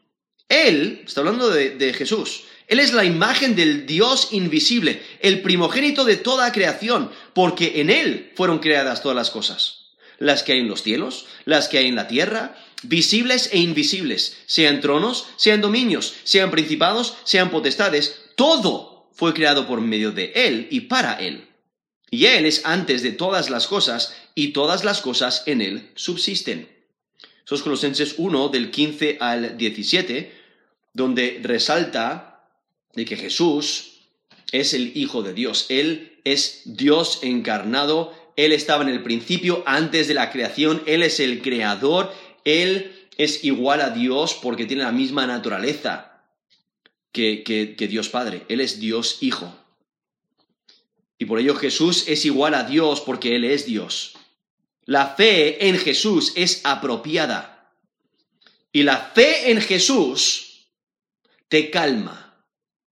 Él, 0.49 1.03
está 1.07 1.21
hablando 1.21 1.49
de, 1.49 1.95
Jesús, 1.95 2.45
Él 2.69 2.81
es 2.81 2.93
la 2.93 3.07
imagen 3.07 3.57
del 3.57 3.87
Dios 3.87 4.29
invisible, 4.33 5.03
el 5.21 5.41
primogénito 5.41 6.05
de 6.05 6.17
toda 6.17 6.53
creación, 6.53 7.11
porque 7.33 7.81
en 7.81 7.89
Él 7.89 8.31
fueron 8.37 8.59
creadas 8.59 9.03
todas 9.03 9.17
las 9.17 9.31
cosas, 9.31 9.87
las 10.19 10.43
que 10.43 10.53
hay 10.53 10.61
en 10.61 10.69
los 10.69 10.83
cielos, 10.83 11.25
las 11.47 11.69
que 11.69 11.79
hay 11.79 11.87
en 11.87 11.97
la 11.97 12.09
tierra, 12.09 12.57
visibles 12.83 13.49
e 13.53 13.59
invisibles, 13.59 14.37
sean 14.45 14.83
tronos, 14.83 15.27
sean 15.37 15.63
dominios, 15.63 16.13
sean 16.25 16.51
principados, 16.51 17.17
sean 17.25 17.51
potestades, 17.51 18.21
todo 18.37 19.09
fue 19.15 19.33
creado 19.33 19.67
por 19.67 19.81
medio 19.81 20.13
de 20.13 20.33
Él 20.35 20.69
y 20.71 20.81
para 20.81 21.15
Él. 21.15 21.49
Y 22.11 22.27
Él 22.27 22.45
es 22.45 22.67
antes 22.67 23.03
de 23.03 23.13
todas 23.13 23.49
las 23.49 23.67
cosas, 23.67 24.15
y 24.35 24.49
todas 24.49 24.85
las 24.85 25.01
cosas 25.01 25.43
en 25.47 25.61
Él 25.61 25.91
subsisten. 25.95 26.82
Eso 27.45 27.55
es 27.55 27.63
Colosenses 27.63 28.15
1 28.19 28.49
del 28.49 28.71
15 28.71 29.19
al 29.21 29.57
17, 29.57 30.33
donde 30.93 31.41
resalta 31.43 32.49
de 32.95 33.05
que 33.05 33.17
Jesús 33.17 34.01
es 34.53 34.75
el 34.75 34.97
Hijo 34.97 35.23
de 35.23 35.35
Dios. 35.35 35.67
Él 35.69 36.21
es 36.25 36.63
Dios 36.65 37.21
encarnado. 37.23 38.15
Él 38.37 38.53
estaba 38.53 38.83
en 38.83 38.91
el 38.91 39.03
principio, 39.03 39.63
antes 39.67 40.09
de 40.09 40.15
la 40.15 40.31
creación. 40.31 40.83
Él 40.87 41.03
es 41.03 41.21
el 41.21 41.43
creador. 41.43 42.13
Él 42.45 42.93
es 43.17 43.45
igual 43.45 43.81
a 43.81 43.91
Dios 43.91 44.39
porque 44.41 44.67
tiene 44.67 44.85
la 44.85 44.93
misma 44.93 45.27
naturaleza 45.27 46.23
que, 47.11 47.43
que 47.45 47.89
Dios 47.89 48.09
Padre. 48.09 48.45
Él 48.49 48.61
es 48.61 48.79
Dios 48.79 49.19
Hijo. 49.21 49.53
Y 51.19 51.25
por 51.25 51.39
ello 51.39 51.55
Jesús 51.55 52.09
es 52.09 52.25
igual 52.25 52.55
a 52.55 52.65
Dios 52.65 53.01
porque 53.01 53.37
Él 53.37 53.45
es 53.45 53.65
Dios. 53.65 54.17
La 54.85 55.09
fe 55.09 55.69
en 55.69 55.79
Jesús 55.79 56.33
es 56.37 56.61
apropiada. 56.65 57.73
Y 58.73 58.83
la 58.83 58.97
fe 58.99 59.51
en 59.51 59.61
Jesús 59.61 60.69
te 61.49 61.71
calma 61.71 62.45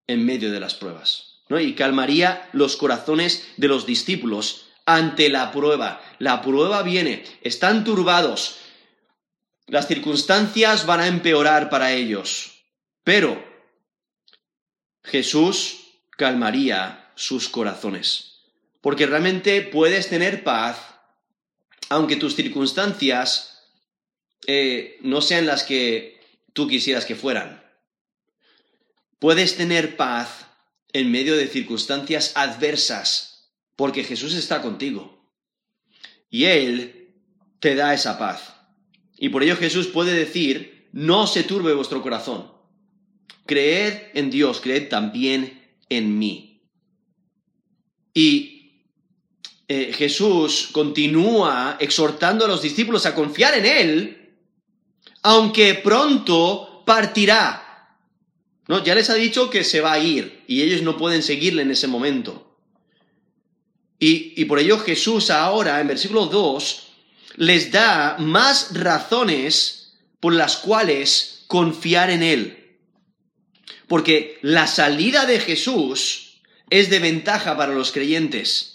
en 0.07 0.25
medio 0.25 0.51
de 0.51 0.59
las 0.59 0.75
pruebas. 0.75 1.41
¿no? 1.47 1.59
Y 1.59 1.73
calmaría 1.73 2.49
los 2.53 2.75
corazones 2.75 3.47
de 3.57 3.67
los 3.67 3.85
discípulos 3.85 4.67
ante 4.85 5.29
la 5.29 5.51
prueba. 5.51 6.01
La 6.19 6.41
prueba 6.41 6.81
viene, 6.83 7.23
están 7.41 7.83
turbados, 7.83 8.57
las 9.69 9.87
circunstancias 9.87 10.87
van 10.87 10.99
a 10.99 11.07
empeorar 11.07 11.69
para 11.69 11.93
ellos, 11.93 12.63
pero 13.03 13.47
Jesús 15.03 15.81
calmaría 16.17 17.11
sus 17.13 17.49
corazones, 17.49 18.41
porque 18.81 19.05
realmente 19.05 19.61
puedes 19.61 20.09
tener 20.09 20.43
paz 20.43 20.77
aunque 21.89 22.15
tus 22.15 22.35
circunstancias 22.35 23.63
eh, 24.47 24.97
no 25.01 25.21
sean 25.21 25.45
las 25.45 25.63
que 25.63 26.19
tú 26.53 26.67
quisieras 26.67 27.05
que 27.05 27.15
fueran. 27.15 27.63
Puedes 29.19 29.57
tener 29.57 29.97
paz 29.97 30.47
en 30.93 31.11
medio 31.11 31.35
de 31.35 31.47
circunstancias 31.47 32.31
adversas, 32.35 33.51
porque 33.75 34.03
Jesús 34.03 34.33
está 34.33 34.61
contigo. 34.61 35.29
Y 36.29 36.45
Él 36.45 37.15
te 37.59 37.75
da 37.75 37.93
esa 37.93 38.17
paz. 38.17 38.53
Y 39.17 39.29
por 39.29 39.43
ello 39.43 39.57
Jesús 39.57 39.87
puede 39.87 40.13
decir, 40.13 40.87
no 40.93 41.27
se 41.27 41.43
turbe 41.43 41.73
vuestro 41.73 42.01
corazón. 42.01 42.51
Creed 43.45 43.93
en 44.13 44.29
Dios, 44.29 44.61
creed 44.61 44.89
también 44.89 45.75
en 45.89 46.17
mí. 46.17 46.49
Y 48.13 48.48
eh, 49.71 49.93
Jesús 49.93 50.69
continúa 50.71 51.77
exhortando 51.79 52.43
a 52.43 52.47
los 52.47 52.63
discípulos 52.63 53.05
a 53.05 53.13
confiar 53.13 53.53
en 53.53 53.65
Él, 53.67 54.31
aunque 55.21 55.75
pronto 55.75 56.81
partirá. 56.87 57.95
¿No? 58.67 58.83
Ya 58.83 58.95
les 58.95 59.11
ha 59.11 59.13
dicho 59.13 59.51
que 59.51 59.63
se 59.63 59.79
va 59.81 59.93
a 59.93 59.99
ir 59.99 60.43
y 60.47 60.63
ellos 60.63 60.81
no 60.81 60.97
pueden 60.97 61.21
seguirle 61.21 61.61
en 61.61 61.69
ese 61.69 61.85
momento. 61.85 62.57
Y, 63.99 64.33
y 64.41 64.45
por 64.45 64.57
ello 64.57 64.79
Jesús 64.79 65.29
ahora, 65.29 65.79
en 65.79 65.87
versículo 65.87 66.25
2, 66.25 66.87
les 67.35 67.71
da 67.71 68.17
más 68.17 68.73
razones 68.73 69.99
por 70.19 70.33
las 70.33 70.57
cuales 70.57 71.43
confiar 71.45 72.09
en 72.09 72.23
Él. 72.23 72.77
Porque 73.87 74.39
la 74.41 74.65
salida 74.65 75.27
de 75.27 75.39
Jesús 75.39 76.39
es 76.71 76.89
de 76.89 76.97
ventaja 76.97 77.55
para 77.55 77.75
los 77.75 77.91
creyentes. 77.91 78.68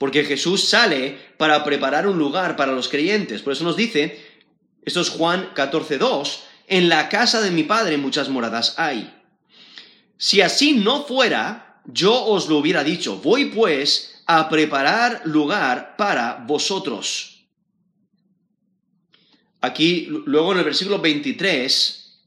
Porque 0.00 0.24
Jesús 0.24 0.66
sale 0.66 1.18
para 1.36 1.62
preparar 1.62 2.06
un 2.06 2.16
lugar 2.16 2.56
para 2.56 2.72
los 2.72 2.88
creyentes. 2.88 3.42
Por 3.42 3.52
eso 3.52 3.64
nos 3.64 3.76
dice, 3.76 4.18
esto 4.82 5.02
es 5.02 5.10
Juan 5.10 5.52
14.2, 5.54 6.38
en 6.68 6.88
la 6.88 7.10
casa 7.10 7.42
de 7.42 7.50
mi 7.50 7.64
Padre 7.64 7.98
muchas 7.98 8.30
moradas 8.30 8.76
hay. 8.78 9.14
Si 10.16 10.40
así 10.40 10.72
no 10.72 11.04
fuera, 11.04 11.82
yo 11.84 12.24
os 12.24 12.48
lo 12.48 12.56
hubiera 12.56 12.82
dicho, 12.82 13.16
voy 13.16 13.50
pues 13.50 14.22
a 14.24 14.48
preparar 14.48 15.20
lugar 15.26 15.96
para 15.98 16.44
vosotros. 16.46 17.44
Aquí, 19.60 20.08
luego 20.08 20.52
en 20.52 20.60
el 20.60 20.64
versículo 20.64 20.98
23, 21.00 22.22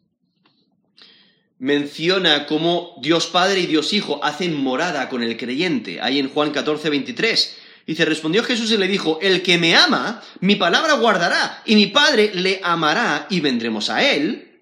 menciona 1.58 2.46
cómo 2.46 3.00
Dios 3.02 3.26
Padre 3.26 3.62
y 3.62 3.66
Dios 3.66 3.94
Hijo 3.94 4.24
hacen 4.24 4.54
morada 4.54 5.10
con 5.10 5.24
el 5.24 5.38
creyente. 5.38 6.02
Ahí 6.02 6.20
en 6.20 6.30
Juan 6.30 6.52
14, 6.52 6.92
23. 6.92 7.63
Dice, 7.86 8.06
respondió 8.06 8.44
Jesús 8.44 8.72
y 8.72 8.78
le 8.78 8.88
dijo, 8.88 9.20
el 9.22 9.42
que 9.42 9.58
me 9.58 9.76
ama, 9.76 10.22
mi 10.40 10.56
palabra 10.56 10.94
guardará, 10.94 11.62
y 11.66 11.76
mi 11.76 11.88
Padre 11.88 12.32
le 12.34 12.62
amará, 12.64 13.28
y 13.30 13.42
vendremos 13.42 13.90
a 13.90 14.10
él, 14.10 14.62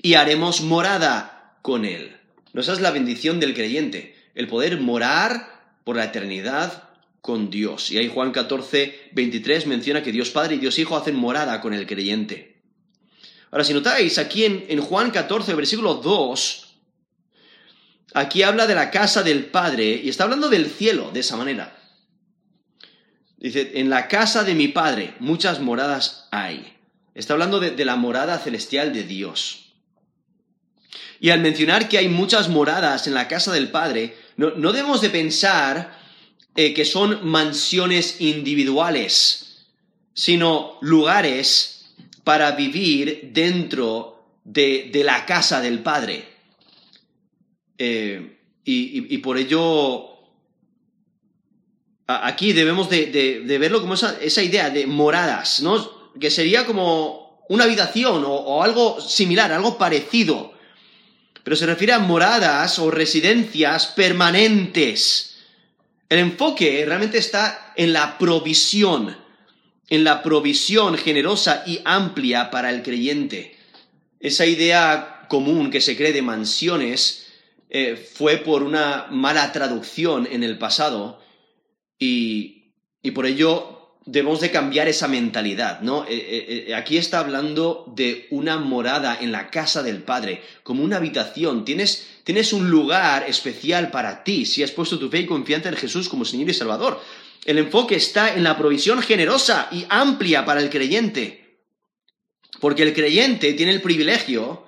y 0.00 0.14
haremos 0.14 0.60
morada 0.60 1.56
con 1.62 1.84
él. 1.84 2.16
No, 2.52 2.60
esa 2.60 2.72
es 2.72 2.80
la 2.80 2.90
bendición 2.90 3.40
del 3.40 3.54
creyente, 3.54 4.16
el 4.34 4.46
poder 4.46 4.80
morar 4.80 5.74
por 5.84 5.96
la 5.96 6.04
eternidad 6.04 6.90
con 7.20 7.50
Dios. 7.50 7.90
Y 7.90 7.98
ahí 7.98 8.08
Juan 8.08 8.32
14, 8.32 9.10
23 9.12 9.66
menciona 9.66 10.02
que 10.02 10.12
Dios 10.12 10.30
Padre 10.30 10.54
y 10.54 10.58
Dios 10.58 10.78
Hijo 10.78 10.96
hacen 10.96 11.16
morada 11.16 11.60
con 11.60 11.74
el 11.74 11.86
creyente. 11.86 12.60
Ahora, 13.50 13.64
si 13.64 13.74
notáis, 13.74 14.18
aquí 14.18 14.44
en, 14.44 14.80
Juan 14.80 15.10
14, 15.10 15.54
versículo 15.54 15.94
2, 15.94 16.66
aquí 18.14 18.42
habla 18.42 18.66
de 18.66 18.76
la 18.76 18.90
casa 18.90 19.22
del 19.22 19.46
Padre 19.46 20.00
y 20.02 20.08
está 20.08 20.24
hablando 20.24 20.48
del 20.48 20.66
cielo 20.66 21.10
de 21.12 21.20
esa 21.20 21.36
manera. 21.36 21.76
Dice, 23.40 23.72
en 23.76 23.88
la 23.88 24.06
casa 24.06 24.44
de 24.44 24.54
mi 24.54 24.68
Padre 24.68 25.14
muchas 25.18 25.60
moradas 25.60 26.28
hay. 26.30 26.76
Está 27.14 27.32
hablando 27.32 27.58
de, 27.58 27.84
la 27.84 27.96
morada 27.96 28.38
celestial 28.38 28.92
de 28.92 29.02
Dios. 29.02 29.72
Y 31.20 31.30
al 31.30 31.40
mencionar 31.40 31.88
que 31.88 31.98
hay 31.98 32.08
muchas 32.08 32.48
moradas 32.48 33.06
en 33.06 33.14
la 33.14 33.28
casa 33.28 33.52
del 33.52 33.70
Padre, 33.70 34.16
no, 34.36 34.72
debemos 34.72 35.00
de 35.00 35.10
pensar 35.10 35.98
eh, 36.54 36.72
que 36.72 36.84
son 36.84 37.26
mansiones 37.26 38.20
individuales, 38.20 39.66
sino 40.14 40.78
lugares 40.80 41.92
para 42.24 42.52
vivir 42.52 43.30
dentro 43.32 44.24
de, 44.44 44.90
la 45.04 45.26
casa 45.26 45.60
del 45.60 45.80
Padre. 45.80 46.24
Eh, 47.76 48.36
y, 48.64 49.18
por 49.18 49.36
ello, 49.36 50.09
aquí 52.22 52.52
debemos 52.52 52.88
de, 52.88 53.44
verlo 53.60 53.80
como 53.80 53.94
esa, 53.94 54.42
idea 54.42 54.70
de 54.70 54.86
moradas, 54.86 55.60
¿no? 55.60 56.10
Que 56.18 56.30
sería 56.30 56.66
como 56.66 57.44
una 57.48 57.64
habitación 57.64 58.24
o, 58.26 58.62
algo 58.62 59.00
similar, 59.00 59.52
algo 59.52 59.78
parecido. 59.78 60.52
Pero 61.42 61.56
se 61.56 61.66
refiere 61.66 61.92
a 61.92 61.98
moradas 61.98 62.78
o 62.78 62.90
residencias 62.90 63.86
permanentes. 63.86 65.38
El 66.08 66.18
enfoque 66.18 66.84
realmente 66.86 67.18
está 67.18 67.72
en 67.76 67.92
la 67.92 68.18
provisión 68.18 69.16
en 69.90 70.04
la 70.04 70.22
provisión 70.22 70.96
generosa 70.96 71.64
y 71.66 71.80
amplia 71.84 72.50
para 72.50 72.70
el 72.70 72.82
creyente. 72.82 73.56
Esa 74.20 74.46
idea 74.46 75.26
común 75.28 75.70
que 75.70 75.80
se 75.80 75.96
cree 75.96 76.12
de 76.12 76.22
mansiones 76.22 77.26
eh, 77.68 77.96
fue 78.14 78.38
por 78.38 78.62
una 78.62 79.06
mala 79.10 79.52
traducción 79.52 80.28
en 80.30 80.44
el 80.44 80.58
pasado 80.58 81.20
y, 82.00 82.72
por 83.14 83.26
ello 83.26 83.76
debemos 84.06 84.40
de 84.40 84.50
cambiar 84.50 84.88
esa 84.88 85.06
mentalidad, 85.06 85.82
¿no? 85.82 86.04
Eh, 86.08 86.66
eh, 86.68 86.74
aquí 86.74 86.96
está 86.96 87.20
hablando 87.20 87.84
de 87.94 88.26
una 88.30 88.56
morada 88.56 89.16
en 89.20 89.30
la 89.30 89.50
casa 89.50 89.82
del 89.82 90.02
Padre, 90.02 90.42
como 90.64 90.82
una 90.82 90.96
habitación. 90.96 91.64
Tienes, 91.64 92.08
tienes 92.24 92.52
un 92.52 92.70
lugar 92.70 93.28
especial 93.28 93.90
para 93.90 94.24
ti 94.24 94.46
si 94.46 94.62
has 94.62 94.72
puesto 94.72 94.98
tu 94.98 95.10
fe 95.10 95.20
y 95.20 95.26
confianza 95.26 95.68
en 95.68 95.76
Jesús 95.76 96.08
como 96.08 96.24
Señor 96.24 96.48
y 96.48 96.54
Salvador. 96.54 97.00
El 97.44 97.58
enfoque 97.58 97.94
está 97.94 98.34
en 98.34 98.42
la 98.42 98.56
provisión 98.56 99.00
generosa 99.02 99.68
y 99.70 99.84
amplia 99.88 100.44
para 100.44 100.60
el 100.60 100.70
creyente. 100.70 101.58
Porque 102.58 102.82
el 102.82 102.94
creyente 102.94 103.52
tiene 103.52 103.72
el 103.72 103.82
privilegio 103.82 104.64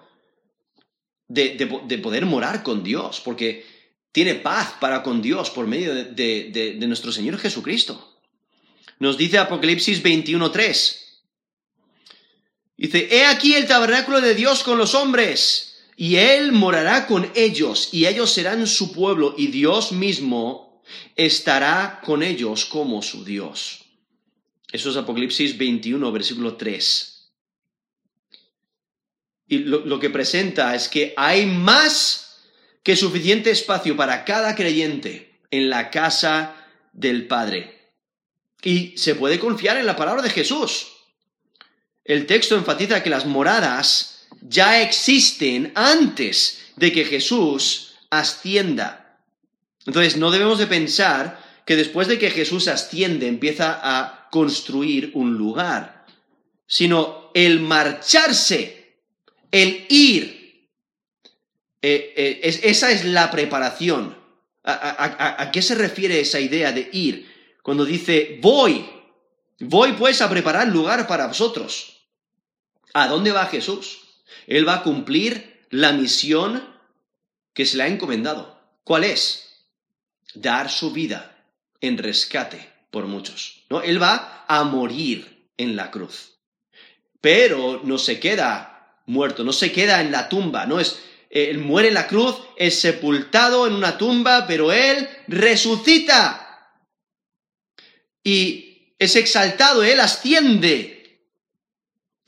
de, 1.28 1.98
poder 2.02 2.26
morar 2.26 2.62
con 2.62 2.82
Dios, 2.82 3.20
porque 3.24 3.64
tiene 4.12 4.34
paz 4.36 4.74
para 4.78 5.02
con 5.02 5.22
Dios 5.22 5.50
por 5.50 5.66
medio 5.66 5.94
de, 5.94 6.76
nuestro 6.86 7.10
Señor 7.10 7.38
Jesucristo. 7.38 8.20
Nos 8.98 9.16
dice 9.16 9.38
Apocalipsis 9.38 10.02
21.3. 10.02 10.98
Dice, 12.76 13.08
he 13.10 13.26
aquí 13.26 13.54
el 13.54 13.66
tabernáculo 13.66 14.20
de 14.20 14.34
Dios 14.34 14.62
con 14.62 14.78
los 14.78 14.94
hombres, 14.94 15.76
y 15.96 16.16
Él 16.16 16.52
morará 16.52 17.06
con 17.06 17.30
ellos, 17.34 17.88
y 17.92 18.06
ellos 18.06 18.30
serán 18.30 18.66
su 18.66 18.92
pueblo, 18.92 19.34
y 19.36 19.48
Dios 19.48 19.92
mismo 19.92 20.82
estará 21.16 22.00
con 22.04 22.22
ellos 22.22 22.64
como 22.66 23.02
su 23.02 23.24
Dios. 23.24 23.84
Eso 24.72 24.90
es 24.90 24.96
Apocalipsis 24.96 25.56
21, 25.58 26.12
versículo 26.12 26.56
3. 26.56 27.30
Y 29.48 29.58
lo, 29.58 30.00
que 30.00 30.08
presenta 30.08 30.74
es 30.74 30.88
que 30.88 31.12
hay 31.14 31.44
más 31.44 32.21
que 32.82 32.96
suficiente 32.96 33.50
espacio 33.50 33.96
para 33.96 34.24
cada 34.24 34.54
creyente 34.54 35.40
en 35.50 35.70
la 35.70 35.90
casa 35.90 36.56
del 36.92 37.26
Padre. 37.26 37.90
Y 38.62 38.96
se 38.96 39.14
puede 39.14 39.38
confiar 39.38 39.76
en 39.76 39.86
la 39.86 39.96
palabra 39.96 40.22
de 40.22 40.30
Jesús. 40.30 40.88
El 42.04 42.26
texto 42.26 42.56
enfatiza 42.56 43.02
que 43.02 43.10
las 43.10 43.26
moradas 43.26 44.26
ya 44.40 44.82
existen 44.82 45.72
antes 45.74 46.72
de 46.76 46.92
que 46.92 47.04
Jesús 47.04 47.94
ascienda. 48.10 49.20
Entonces, 49.86 50.16
no 50.16 50.30
debemos 50.30 50.58
de 50.58 50.66
pensar 50.66 51.40
que 51.64 51.76
después 51.76 52.08
de 52.08 52.18
que 52.18 52.30
Jesús 52.30 52.68
asciende 52.68 53.28
empieza 53.28 53.80
a 53.82 54.28
construir 54.30 55.10
un 55.14 55.34
lugar, 55.34 56.06
sino 56.66 57.30
el 57.34 57.60
marcharse, 57.60 58.96
el 59.50 59.86
ir. 59.88 60.41
Eh, 61.82 62.14
eh, 62.16 62.60
esa 62.62 62.90
es 62.90 63.04
la 63.04 63.30
preparación. 63.30 64.16
¿A, 64.64 65.50
qué 65.52 65.60
se 65.60 65.74
refiere 65.74 66.20
esa 66.20 66.38
idea 66.38 66.70
de 66.70 66.88
ir? 66.92 67.30
Cuando 67.62 67.84
dice, 67.84 68.38
voy, 68.40 68.88
voy 69.58 69.92
pues 69.94 70.22
a 70.22 70.30
preparar 70.30 70.68
lugar 70.68 71.08
para 71.08 71.26
vosotros. 71.26 72.06
¿A 72.94 73.08
dónde 73.08 73.32
va 73.32 73.46
Jesús? 73.46 74.02
Él 74.46 74.66
va 74.66 74.76
a 74.76 74.82
cumplir 74.82 75.66
la 75.70 75.92
misión 75.92 76.62
que 77.52 77.66
se 77.66 77.76
le 77.76 77.82
ha 77.82 77.88
encomendado. 77.88 78.60
¿Cuál 78.84 79.04
es? 79.04 79.42
dar 80.34 80.70
su 80.70 80.92
vida 80.92 81.36
en 81.80 81.98
rescate 81.98 82.68
por 82.90 83.06
muchos. 83.06 83.64
¿no? 83.70 83.82
Él 83.82 84.02
va 84.02 84.44
a 84.48 84.64
morir 84.64 85.48
en 85.56 85.76
la 85.76 85.90
cruz. 85.90 86.34
Pero 87.20 87.80
no 87.84 87.98
se 87.98 88.18
queda 88.18 89.00
muerto, 89.06 89.44
no 89.44 89.52
se 89.52 89.72
queda 89.72 90.00
en 90.00 90.12
la 90.12 90.28
tumba, 90.28 90.66
no 90.66 90.80
es 90.80 91.00
él 91.32 91.58
muere 91.60 91.88
en 91.88 91.94
la 91.94 92.06
cruz, 92.06 92.36
es 92.56 92.78
sepultado 92.78 93.66
en 93.66 93.72
una 93.72 93.96
tumba, 93.96 94.46
pero 94.46 94.70
él 94.70 95.08
resucita. 95.28 96.76
Y 98.22 98.94
es 98.98 99.16
exaltado, 99.16 99.82
él 99.82 99.98
asciende. 99.98 101.26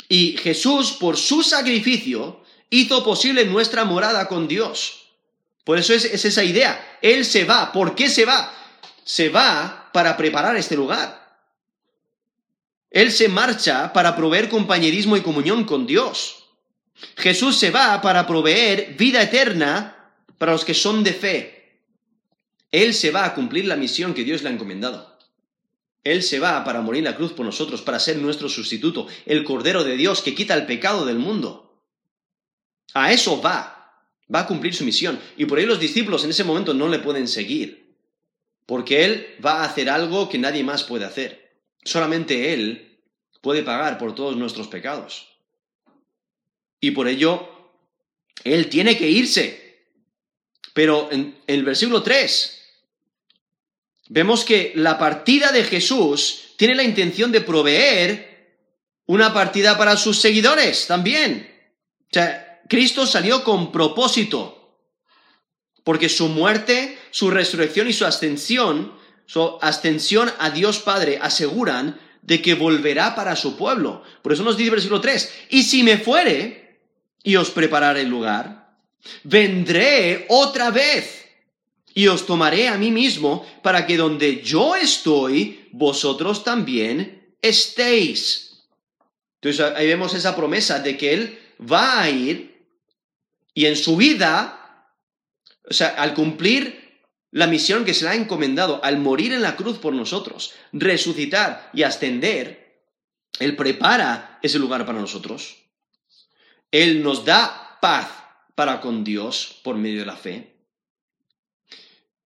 Y 0.08 0.38
Jesús, 0.38 0.92
por 0.92 1.18
su 1.18 1.42
sacrificio, 1.42 2.42
hizo 2.70 3.04
posible 3.04 3.44
nuestra 3.44 3.84
morada 3.84 4.26
con 4.26 4.48
Dios. 4.48 5.10
Por 5.64 5.78
eso 5.78 5.92
es, 5.92 6.06
esa 6.06 6.42
idea. 6.42 6.98
Él 7.02 7.26
se 7.26 7.44
va. 7.44 7.72
¿Por 7.72 7.94
qué 7.94 8.08
se 8.08 8.24
va? 8.24 8.54
Se 9.04 9.28
va 9.28 9.90
para 9.92 10.16
preparar 10.16 10.56
este 10.56 10.76
lugar. 10.76 11.42
Él 12.90 13.12
se 13.12 13.28
marcha 13.28 13.92
para 13.92 14.16
proveer 14.16 14.48
compañerismo 14.48 15.18
y 15.18 15.20
comunión 15.20 15.64
con 15.64 15.86
Dios. 15.86 16.43
Jesús 17.16 17.56
se 17.56 17.70
va 17.70 18.00
para 18.00 18.26
proveer 18.26 18.94
vida 18.96 19.22
eterna 19.22 20.12
para 20.38 20.52
los 20.52 20.64
que 20.64 20.74
son 20.74 21.04
de 21.04 21.12
fe. 21.12 21.80
Él 22.70 22.92
se 22.92 23.10
va 23.10 23.24
a 23.24 23.34
cumplir 23.34 23.66
la 23.66 23.76
misión 23.76 24.14
que 24.14 24.24
Dios 24.24 24.42
le 24.42 24.48
ha 24.48 24.52
encomendado. 24.52 25.16
Él 26.02 26.22
se 26.22 26.38
va 26.38 26.64
para 26.64 26.82
morir 26.82 26.98
en 26.98 27.04
la 27.04 27.16
cruz 27.16 27.32
por 27.32 27.46
nosotros, 27.46 27.80
para 27.80 27.98
ser 27.98 28.16
nuestro 28.18 28.48
sustituto, 28.48 29.06
el 29.24 29.42
Cordero 29.42 29.84
de 29.84 29.96
Dios 29.96 30.20
que 30.20 30.34
quita 30.34 30.54
el 30.54 30.66
pecado 30.66 31.06
del 31.06 31.18
mundo. 31.18 31.80
A 32.92 33.12
eso 33.12 33.40
va, 33.40 34.04
va 34.32 34.40
a 34.40 34.46
cumplir 34.46 34.74
su 34.74 34.84
misión. 34.84 35.18
Y 35.36 35.46
por 35.46 35.58
ahí 35.58 35.66
los 35.66 35.80
discípulos 35.80 36.24
en 36.24 36.30
ese 36.30 36.44
momento 36.44 36.74
no 36.74 36.88
le 36.88 36.98
pueden 36.98 37.26
seguir, 37.26 37.96
porque 38.66 39.04
Él 39.04 39.36
va 39.44 39.62
a 39.62 39.64
hacer 39.64 39.88
algo 39.88 40.28
que 40.28 40.38
nadie 40.38 40.62
más 40.62 40.84
puede 40.84 41.06
hacer. 41.06 41.58
Solamente 41.84 42.52
Él 42.52 42.98
puede 43.40 43.62
pagar 43.62 43.96
por 43.96 44.14
todos 44.14 44.36
nuestros 44.36 44.68
pecados. 44.68 45.33
Y 46.80 46.90
por 46.90 47.08
ello, 47.08 47.48
Él 48.44 48.68
tiene 48.68 48.96
que 48.96 49.08
irse. 49.08 49.64
Pero 50.74 51.08
en 51.12 51.38
el 51.46 51.64
versículo 51.64 52.02
3 52.02 52.60
vemos 54.08 54.44
que 54.44 54.72
la 54.74 54.98
partida 54.98 55.50
de 55.52 55.64
Jesús 55.64 56.54
tiene 56.56 56.74
la 56.74 56.82
intención 56.82 57.32
de 57.32 57.40
proveer 57.40 58.34
una 59.06 59.32
partida 59.32 59.78
para 59.78 59.96
sus 59.96 60.20
seguidores 60.20 60.86
también. 60.86 61.50
O 62.02 62.12
sea, 62.12 62.60
Cristo 62.68 63.06
salió 63.06 63.44
con 63.44 63.72
propósito, 63.72 64.78
porque 65.84 66.08
su 66.08 66.28
muerte, 66.28 66.98
su 67.10 67.30
resurrección 67.30 67.88
y 67.88 67.92
su 67.92 68.04
ascensión, 68.04 68.98
su 69.26 69.58
ascensión 69.60 70.32
a 70.38 70.50
Dios 70.50 70.78
Padre 70.78 71.18
aseguran 71.20 72.00
de 72.22 72.40
que 72.40 72.54
volverá 72.54 73.14
para 73.14 73.36
su 73.36 73.56
pueblo. 73.56 74.02
Por 74.22 74.32
eso 74.32 74.42
nos 74.42 74.56
dice 74.56 74.68
el 74.68 74.74
versículo 74.76 75.00
3, 75.00 75.46
y 75.50 75.62
si 75.62 75.82
me 75.82 75.98
fuere 75.98 76.63
y 77.24 77.34
os 77.36 77.50
prepararé 77.50 78.02
el 78.02 78.08
lugar, 78.08 78.76
vendré 79.24 80.26
otra 80.28 80.70
vez 80.70 81.26
y 81.94 82.06
os 82.06 82.26
tomaré 82.26 82.68
a 82.68 82.76
mí 82.76 82.90
mismo 82.92 83.44
para 83.62 83.86
que 83.86 83.96
donde 83.96 84.42
yo 84.42 84.76
estoy, 84.76 85.68
vosotros 85.72 86.44
también 86.44 87.34
estéis. 87.40 88.66
Entonces 89.40 89.74
ahí 89.74 89.86
vemos 89.86 90.14
esa 90.14 90.36
promesa 90.36 90.78
de 90.80 90.96
que 90.96 91.14
Él 91.14 91.38
va 91.60 92.02
a 92.02 92.10
ir 92.10 92.68
y 93.54 93.66
en 93.66 93.76
su 93.76 93.96
vida, 93.96 94.90
o 95.68 95.72
sea, 95.72 95.88
al 95.88 96.14
cumplir 96.14 96.84
la 97.30 97.46
misión 97.46 97.84
que 97.84 97.94
se 97.94 98.04
le 98.04 98.10
ha 98.10 98.14
encomendado, 98.14 98.80
al 98.84 98.98
morir 98.98 99.32
en 99.32 99.42
la 99.42 99.56
cruz 99.56 99.78
por 99.78 99.94
nosotros, 99.94 100.52
resucitar 100.72 101.70
y 101.72 101.84
ascender, 101.84 102.82
Él 103.38 103.56
prepara 103.56 104.38
ese 104.42 104.58
lugar 104.58 104.84
para 104.84 105.00
nosotros. 105.00 105.63
Él 106.74 107.04
nos 107.04 107.24
da 107.24 107.78
paz 107.80 108.08
para 108.54 108.80
con 108.80 109.04
Dios 109.04 109.60
por 109.62 109.76
medio 109.76 110.00
de 110.00 110.06
la 110.06 110.16
fe 110.16 110.54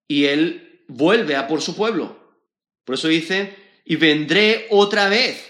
y 0.08 0.26
él 0.26 0.84
vuelve 0.88 1.36
a 1.36 1.48
por 1.48 1.62
su 1.62 1.76
pueblo. 1.76 2.18
Por 2.86 2.96
eso 2.96 3.10
dice, 3.10 3.56
y 3.86 3.98
vendré 3.98 4.68
otra 4.70 5.10
vez. 5.10 5.44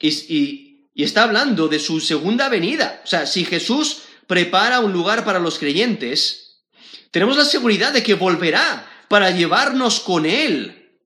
Y, 0.00 0.88
está 0.94 1.22
hablando 1.22 1.68
de 1.68 1.78
su 1.78 2.00
segunda 2.00 2.48
venida. 2.48 3.00
O 3.04 3.06
sea, 3.06 3.26
si 3.26 3.44
Jesús 3.44 4.02
prepara 4.26 4.80
un 4.80 4.92
lugar 4.92 5.24
para 5.24 5.38
los 5.38 5.58
creyentes, 5.58 6.62
tenemos 7.10 7.36
la 7.36 7.44
seguridad 7.44 7.92
de 7.92 8.02
que 8.02 8.14
volverá 8.14 8.86
para 9.08 9.30
llevarnos 9.30 10.00
con 10.00 10.26
Él. 10.26 10.98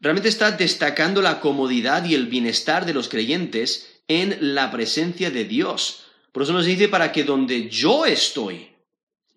Realmente 0.00 0.28
está 0.28 0.50
destacando 0.50 1.22
la 1.22 1.40
comodidad 1.40 2.04
y 2.04 2.14
el 2.14 2.26
bienestar 2.26 2.84
de 2.84 2.94
los 2.94 3.08
creyentes 3.08 4.00
en 4.08 4.54
la 4.54 4.70
presencia 4.70 5.30
de 5.30 5.44
Dios. 5.44 6.05
Por 6.36 6.42
eso 6.42 6.52
nos 6.52 6.66
dice 6.66 6.88
para 6.88 7.12
que 7.12 7.24
donde 7.24 7.70
yo 7.70 8.04
estoy, 8.04 8.76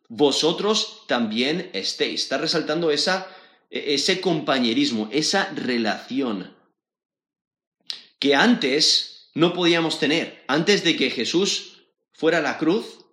vosotros 0.09 1.05
también 1.07 1.69
estéis. 1.71 2.23
Está 2.23 2.37
resaltando 2.37 2.91
esa, 2.91 3.25
e, 3.69 3.93
ese 3.93 4.19
compañerismo, 4.19 5.07
esa 5.09 5.49
relación 5.51 6.57
que 8.19 8.35
antes 8.35 9.29
no 9.33 9.53
podíamos 9.53 9.97
tener. 9.97 10.43
Antes 10.49 10.83
de 10.83 10.97
que 10.97 11.09
Jesús 11.09 11.85
fuera 12.11 12.39
a 12.39 12.41
la 12.41 12.57
cruz, 12.57 13.05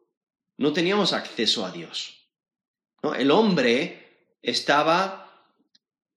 no 0.56 0.72
teníamos 0.72 1.12
acceso 1.12 1.64
a 1.64 1.70
Dios. 1.70 2.26
El 3.16 3.30
hombre 3.30 4.32
estaba 4.42 5.48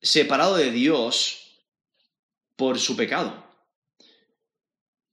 separado 0.01 0.55
de 0.55 0.71
Dios 0.71 1.67
por 2.55 2.79
su 2.79 2.95
pecado. 2.95 3.45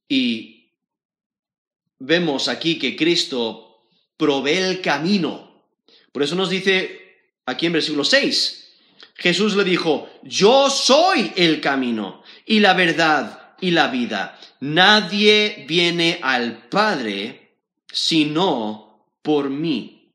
Y 0.09 0.56
vemos 1.99 2.47
aquí 2.47 2.77
que 2.77 2.95
Cristo 2.95 3.83
provee 4.17 4.57
el 4.57 4.81
camino 4.81 5.47
por 6.17 6.23
eso 6.23 6.33
nos 6.33 6.49
dice 6.49 6.99
aquí 7.45 7.67
en 7.67 7.73
versículo 7.73 8.03
6, 8.03 8.73
Jesús 9.13 9.55
le 9.55 9.63
dijo, 9.63 10.09
yo 10.23 10.67
soy 10.71 11.31
el 11.35 11.61
camino 11.61 12.23
y 12.43 12.59
la 12.59 12.73
verdad 12.73 13.53
y 13.61 13.69
la 13.69 13.89
vida. 13.89 14.39
Nadie 14.59 15.65
viene 15.67 16.19
al 16.23 16.69
Padre 16.69 17.51
sino 17.93 19.11
por 19.21 19.51
mí. 19.51 20.11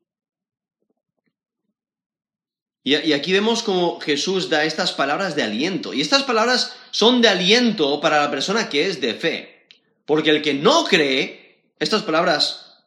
Y, 2.83 3.13
aquí 3.13 3.33
vemos 3.33 3.63
como 3.63 4.01
Jesús 4.01 4.51
da 4.51 4.65
estas 4.65 4.91
palabras 4.91 5.37
de 5.37 5.45
aliento. 5.45 5.95
Y 5.95 6.01
estas 6.01 6.25
palabras 6.25 6.77
son 6.91 7.23
de 7.23 7.29
aliento 7.29 8.01
para 8.01 8.21
la 8.21 8.31
persona 8.33 8.69
que 8.69 8.89
es 8.89 9.01
de 9.01 9.15
fe. 9.15 9.69
Porque 10.05 10.31
el 10.31 10.43
que 10.43 10.55
no 10.55 10.83
cree, 10.83 11.42
estas 11.83 12.03
palabras 12.03 12.85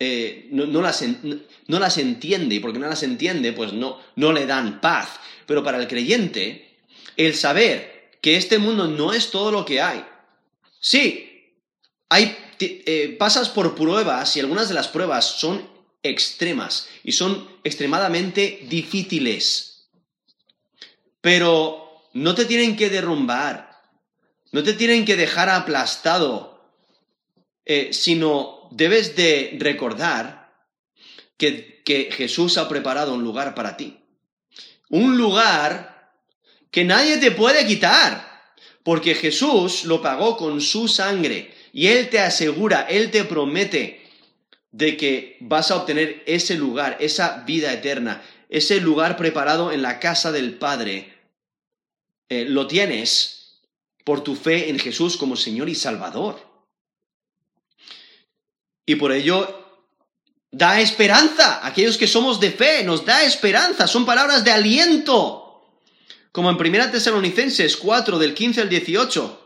eh, 0.00 0.48
no, 0.50 0.82
las 0.82 1.04
no, 1.68 1.78
las 1.78 1.98
entiende 1.98 2.56
y 2.56 2.60
porque 2.60 2.80
no 2.80 2.88
las 2.88 3.04
entiende, 3.04 3.52
pues 3.52 3.72
no, 3.72 4.00
no 4.16 4.32
le 4.32 4.46
dan 4.46 4.80
paz. 4.80 5.20
Pero 5.46 5.62
para 5.62 5.78
el 5.78 5.86
creyente, 5.86 6.76
el 7.16 7.34
saber 7.34 8.10
que 8.20 8.36
este 8.36 8.58
mundo 8.58 8.88
no 8.88 9.12
es 9.12 9.30
todo 9.30 9.52
lo 9.52 9.64
que 9.64 9.80
hay. 9.80 10.04
Sí, 10.80 11.54
hay, 12.08 12.36
eh, 12.58 13.16
pasas 13.18 13.48
por 13.48 13.76
pruebas 13.76 14.36
y 14.36 14.40
algunas 14.40 14.68
de 14.68 14.74
las 14.74 14.88
pruebas 14.88 15.24
son 15.24 15.68
extremas 16.02 16.88
y 17.04 17.12
son 17.12 17.48
extremadamente 17.62 18.66
difíciles. 18.68 19.86
Pero 21.20 22.08
no 22.12 22.34
te 22.34 22.44
tienen 22.44 22.76
que 22.76 22.90
derrumbar, 22.90 23.80
no 24.50 24.64
te 24.64 24.72
tienen 24.72 25.04
que 25.04 25.16
dejar 25.16 25.48
aplastado, 25.48 26.51
eh, 27.64 27.92
sino 27.92 28.68
debes 28.72 29.16
de 29.16 29.56
recordar 29.58 30.52
que, 31.36 31.82
que 31.84 32.10
Jesús 32.12 32.58
ha 32.58 32.68
preparado 32.68 33.14
un 33.14 33.22
lugar 33.22 33.54
para 33.54 33.76
ti. 33.76 33.98
Un 34.88 35.16
lugar 35.16 36.12
que 36.70 36.84
nadie 36.84 37.18
te 37.18 37.30
puede 37.30 37.66
quitar, 37.66 38.30
porque 38.82 39.14
Jesús 39.14 39.84
lo 39.84 40.02
pagó 40.02 40.36
con 40.36 40.60
su 40.60 40.88
sangre 40.88 41.54
y 41.72 41.86
Él 41.88 42.10
te 42.10 42.18
asegura, 42.18 42.82
Él 42.82 43.10
te 43.10 43.24
promete 43.24 44.02
de 44.72 44.96
que 44.96 45.36
vas 45.40 45.70
a 45.70 45.76
obtener 45.76 46.22
ese 46.26 46.56
lugar, 46.56 46.96
esa 47.00 47.44
vida 47.46 47.72
eterna, 47.72 48.22
ese 48.48 48.80
lugar 48.80 49.16
preparado 49.16 49.70
en 49.70 49.82
la 49.82 50.00
casa 50.00 50.32
del 50.32 50.54
Padre. 50.54 51.12
Eh, 52.28 52.46
lo 52.46 52.66
tienes 52.66 53.60
por 54.04 54.24
tu 54.24 54.34
fe 54.34 54.70
en 54.70 54.78
Jesús 54.78 55.16
como 55.16 55.36
Señor 55.36 55.68
y 55.68 55.74
Salvador. 55.74 56.51
Y 58.86 58.96
por 58.96 59.12
ello 59.12 59.62
da 60.50 60.80
esperanza. 60.80 61.66
Aquellos 61.66 61.96
que 61.96 62.06
somos 62.06 62.40
de 62.40 62.50
fe, 62.50 62.84
nos 62.84 63.04
da 63.04 63.24
esperanza. 63.24 63.86
Son 63.86 64.04
palabras 64.04 64.44
de 64.44 64.52
aliento. 64.52 65.62
Como 66.30 66.50
en 66.50 66.56
1 66.56 66.90
Tesalonicenses 66.90 67.76
4, 67.76 68.18
del 68.18 68.34
15 68.34 68.60
al 68.60 68.68
18. 68.68 69.42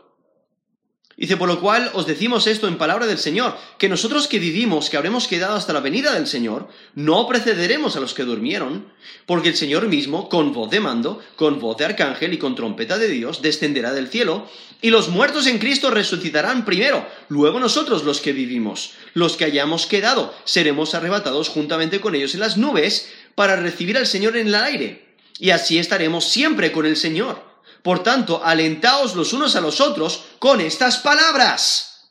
Dice, 1.17 1.35
por 1.35 1.47
lo 1.47 1.59
cual 1.59 1.89
os 1.95 2.05
decimos 2.05 2.45
esto 2.45 2.67
en 2.67 2.77
palabra 2.77 3.07
del 3.07 3.17
Señor, 3.17 3.57
que 3.79 3.89
nosotros 3.89 4.27
que 4.27 4.37
vivimos, 4.37 4.91
que 4.91 4.97
habremos 4.97 5.27
quedado 5.27 5.55
hasta 5.55 5.73
la 5.73 5.79
venida 5.79 6.13
del 6.13 6.27
Señor, 6.27 6.67
no 6.93 7.27
precederemos 7.27 7.95
a 7.95 7.99
los 7.99 8.13
que 8.13 8.21
durmieron, 8.21 8.93
porque 9.25 9.49
el 9.49 9.55
Señor 9.55 9.87
mismo, 9.87 10.29
con 10.29 10.53
voz 10.53 10.69
de 10.69 10.79
mando, 10.79 11.19
con 11.35 11.59
voz 11.59 11.75
de 11.77 11.85
arcángel 11.85 12.33
y 12.33 12.37
con 12.37 12.53
trompeta 12.53 12.99
de 12.99 13.07
Dios, 13.07 13.41
descenderá 13.41 13.93
del 13.93 14.09
cielo, 14.09 14.47
y 14.79 14.91
los 14.91 15.09
muertos 15.09 15.47
en 15.47 15.57
Cristo 15.57 15.89
resucitarán 15.89 16.65
primero, 16.65 17.03
luego 17.29 17.59
nosotros 17.59 18.03
los 18.03 18.21
que 18.21 18.31
vivimos, 18.31 18.91
los 19.17 19.35
que 19.35 19.45
hayamos 19.45 19.87
quedado, 19.87 20.31
seremos 20.43 20.93
arrebatados 20.93 21.49
juntamente 21.49 21.99
con 21.99 22.13
ellos 22.13 22.35
en 22.35 22.39
las 22.39 22.55
nubes, 22.55 23.09
para 23.33 23.55
recibir 23.55 23.97
al 23.97 24.05
Señor 24.05 24.37
en 24.37 24.47
el 24.47 24.55
aire, 24.55 25.15
y 25.39 25.49
así 25.49 25.79
estaremos 25.79 26.25
siempre 26.25 26.71
con 26.71 26.85
el 26.85 26.95
Señor. 26.95 27.43
Por 27.81 28.03
tanto, 28.03 28.43
alentaos 28.43 29.15
los 29.15 29.33
unos 29.33 29.55
a 29.55 29.61
los 29.61 29.81
otros 29.81 30.25
con 30.37 30.61
estas 30.61 30.97
palabras. 30.99 32.09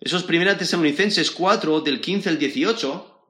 Esos 0.00 0.22
primeros 0.22 0.56
Tesalonicenses 0.56 1.30
4, 1.30 1.80
del 1.82 2.00
15 2.00 2.30
al 2.30 2.38
18, 2.38 3.28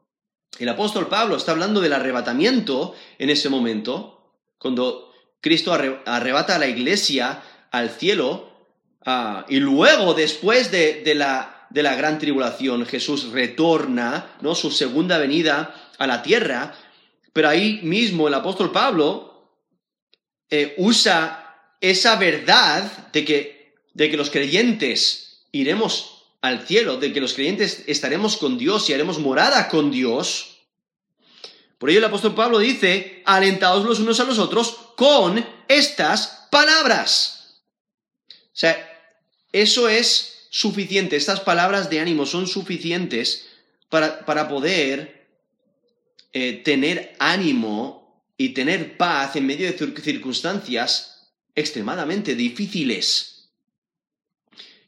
el 0.60 0.68
apóstol 0.68 1.08
Pablo 1.08 1.36
está 1.36 1.52
hablando 1.52 1.80
del 1.80 1.94
arrebatamiento 1.94 2.94
en 3.18 3.30
ese 3.30 3.48
momento, 3.48 4.32
cuando 4.58 5.12
Cristo 5.40 5.72
arrebata 5.72 6.54
a 6.54 6.58
la 6.60 6.68
iglesia 6.68 7.42
al 7.72 7.90
cielo, 7.90 8.52
ah, 9.04 9.44
y 9.48 9.56
luego, 9.58 10.14
después 10.14 10.70
de, 10.70 11.02
la, 11.16 11.51
de, 11.72 11.82
la, 11.82 11.94
gran 11.94 12.18
tribulación, 12.18 12.86
Jesús 12.86 13.30
retorna, 13.30 14.36
¿no? 14.40 14.54
Su 14.54 14.70
segunda 14.70 15.18
venida 15.18 15.90
a 15.98 16.06
la 16.06 16.22
tierra, 16.22 16.74
pero 17.32 17.48
ahí 17.48 17.80
mismo 17.82 18.28
el 18.28 18.34
apóstol 18.34 18.72
Pablo 18.72 19.48
eh, 20.50 20.74
usa 20.78 21.56
esa 21.80 22.16
verdad 22.16 23.10
de 23.12 23.24
que, 23.24 23.74
de 23.94 24.10
que 24.10 24.16
los 24.16 24.30
creyentes 24.30 25.46
iremos 25.52 26.24
al 26.40 26.66
cielo, 26.66 26.98
de 26.98 27.12
que 27.12 27.20
los 27.20 27.34
creyentes 27.34 27.84
estaremos 27.86 28.36
con 28.36 28.58
Dios 28.58 28.88
y 28.88 28.94
haremos 28.94 29.18
morada 29.18 29.68
con 29.68 29.90
Dios, 29.90 30.52
por 31.82 31.90
ello 31.90 31.98
el 31.98 32.04
apóstol 32.04 32.36
Pablo 32.36 32.60
dice, 32.60 33.24
alentaos 33.26 33.84
los 33.84 33.98
unos 33.98 34.20
a 34.20 34.24
los 34.24 34.38
otros 34.38 34.76
con 34.96 35.44
estas 35.66 36.46
palabras. 36.48 37.60
O 38.30 38.34
sea, 38.52 38.88
eso 39.50 39.88
es 39.88 40.31
suficiente, 40.52 41.16
estas 41.16 41.40
palabras 41.40 41.88
de 41.88 41.98
ánimo 41.98 42.26
son 42.26 42.46
suficientes 42.46 43.48
para, 43.88 44.26
para 44.26 44.48
poder 44.48 45.26
eh, 46.34 46.60
tener 46.62 47.16
ánimo 47.18 48.22
y 48.36 48.50
tener 48.50 48.98
paz 48.98 49.34
en 49.36 49.46
medio 49.46 49.66
de 49.66 50.02
circunstancias 50.02 51.30
extremadamente 51.54 52.34
difíciles. 52.34 53.48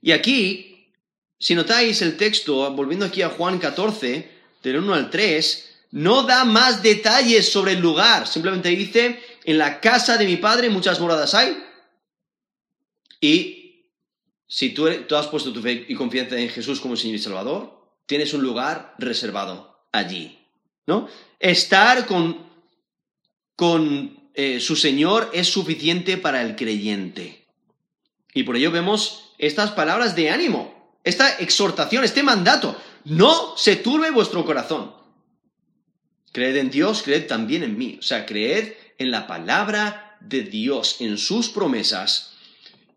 Y 0.03 0.13
aquí, 0.13 0.91
si 1.39 1.55
notáis 1.55 2.03
el 2.03 2.19
texto, 2.19 2.71
volviendo 2.73 3.07
aquí 3.07 3.23
a 3.23 3.31
Juan 3.31 3.59
14, 3.59 4.31
del 4.63 4.77
1 4.77 4.95
al 4.95 5.09
3, 5.09 5.71
no 5.93 6.25
da 6.25 6.45
más 6.45 6.83
detalles 6.83 7.51
sobre 7.51 7.73
el 7.73 7.81
lugar, 7.81 8.27
simplemente 8.27 8.69
dice, 8.69 9.19
en 9.45 9.57
la 9.57 9.81
casa 9.81 10.19
de 10.19 10.27
mi 10.27 10.37
padre 10.37 10.69
muchas 10.69 11.01
moradas 11.01 11.33
hay. 11.35 11.57
Y 13.19 13.64
si 14.55 14.71
tú, 14.71 14.87
has 14.87 15.27
puesto 15.27 15.53
tu 15.53 15.61
fe 15.61 15.85
y 15.89 15.97
confianza 15.97 16.39
en 16.39 16.49
Jesús 16.49 16.81
como 16.81 16.95
Señor 16.95 17.17
y 17.17 17.19
Salvador, 17.19 17.77
tienes 18.07 18.35
un 18.35 18.43
lugar 18.43 18.95
reservado 18.99 19.85
allí. 19.91 20.39
¿No? 20.87 21.09
Estar 21.41 22.07
con, 22.07 22.39
con 23.57 24.31
eh, 24.33 24.61
su 24.61 24.77
Señor 24.77 25.29
es 25.33 25.49
suficiente 25.49 26.19
para 26.19 26.41
el 26.41 26.55
creyente. 26.55 27.49
Y 28.33 28.45
por 28.45 28.55
ello 28.55 28.71
vemos 28.71 29.33
estas 29.39 29.73
palabras 29.73 30.15
de 30.15 30.31
ánimo, 30.31 31.01
esta 31.03 31.37
exhortación, 31.39 32.05
este 32.05 32.23
mandato. 32.23 32.81
No 33.03 33.57
se 33.57 33.75
turbe 33.75 34.13
vuestro 34.13 34.45
corazón. 34.45 34.95
Creed 36.31 36.59
en 36.59 36.71
Dios, 36.71 37.03
creed 37.03 37.27
también 37.27 37.65
en 37.65 37.77
mí. 37.77 37.97
O 37.99 38.03
sea, 38.03 38.25
creed 38.25 38.75
en 38.99 39.11
la 39.11 39.27
palabra 39.27 40.17
de 40.21 40.43
Dios, 40.43 41.01
en 41.01 41.19
sus 41.19 41.49
promesas. 41.49 42.34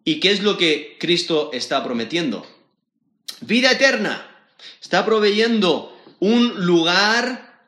¿Y 0.08 0.22
qué 0.22 0.32
es 0.32 0.42
lo 0.42 0.56
que 0.56 0.96
Cristo 1.02 1.50
está 1.52 1.84
prometiendo? 1.84 2.48
Vida 3.42 3.74
eterna. 3.74 4.26
Está 4.82 5.04
proveyendo 5.04 6.02
un 6.22 6.66
lugar 6.66 7.62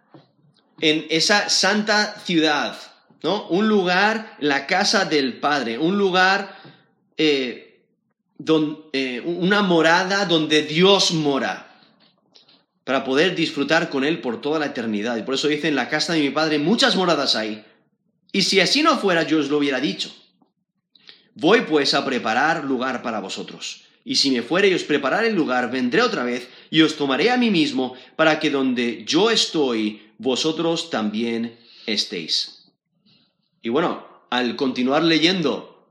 en 0.79 1.05
esa 1.09 1.49
santa 1.49 2.17
ciudad, 2.23 2.79
¿no? 3.23 3.45
Un 3.49 3.67
lugar, 3.67 4.37
la 4.39 4.67
casa 4.67 5.03
del 5.03 5.41
Padre, 5.41 5.79
un 5.79 5.97
lugar, 5.97 6.57
eh, 7.17 7.81
eh, 8.93 9.21
una 9.25 9.61
morada 9.61 10.23
donde 10.23 10.61
Dios 10.61 11.11
mora 11.11 11.77
para 12.85 13.03
poder 13.03 13.35
disfrutar 13.35 13.89
con 13.89 14.05
Él 14.05 14.21
por 14.21 14.39
toda 14.39 14.59
la 14.59 14.67
eternidad. 14.67 15.17
Y 15.17 15.23
por 15.23 15.35
eso 15.35 15.49
dice, 15.49 15.67
en 15.67 15.75
la 15.75 15.89
casa 15.89 16.13
de 16.13 16.21
mi 16.21 16.29
Padre 16.29 16.57
muchas 16.57 16.95
moradas 16.95 17.35
hay. 17.35 17.65
Y 18.31 18.43
si 18.43 18.61
así 18.61 18.81
no 18.81 18.97
fuera, 18.97 19.23
yo 19.23 19.39
os 19.39 19.49
lo 19.49 19.57
hubiera 19.57 19.81
dicho. 19.81 20.15
Voy 21.39 21.61
pues 21.61 21.93
a 21.93 22.05
preparar 22.05 22.65
lugar 22.65 23.01
para 23.01 23.19
vosotros. 23.19 23.83
Y 24.05 24.15
si 24.15 24.31
me 24.31 24.41
fuere 24.41 24.69
y 24.69 24.73
os 24.73 24.83
prepararé 24.83 25.27
el 25.27 25.35
lugar, 25.35 25.71
vendré 25.71 26.01
otra 26.01 26.23
vez 26.23 26.49
y 26.69 26.81
os 26.81 26.95
tomaré 26.95 27.31
a 27.31 27.37
mí 27.37 27.49
mismo, 27.49 27.95
para 28.15 28.39
que 28.39 28.49
donde 28.49 29.03
yo 29.05 29.29
estoy, 29.29 30.11
vosotros 30.17 30.89
también 30.89 31.57
estéis. 31.85 32.71
Y 33.61 33.69
bueno, 33.69 34.05
al 34.29 34.55
continuar 34.55 35.03
leyendo 35.03 35.87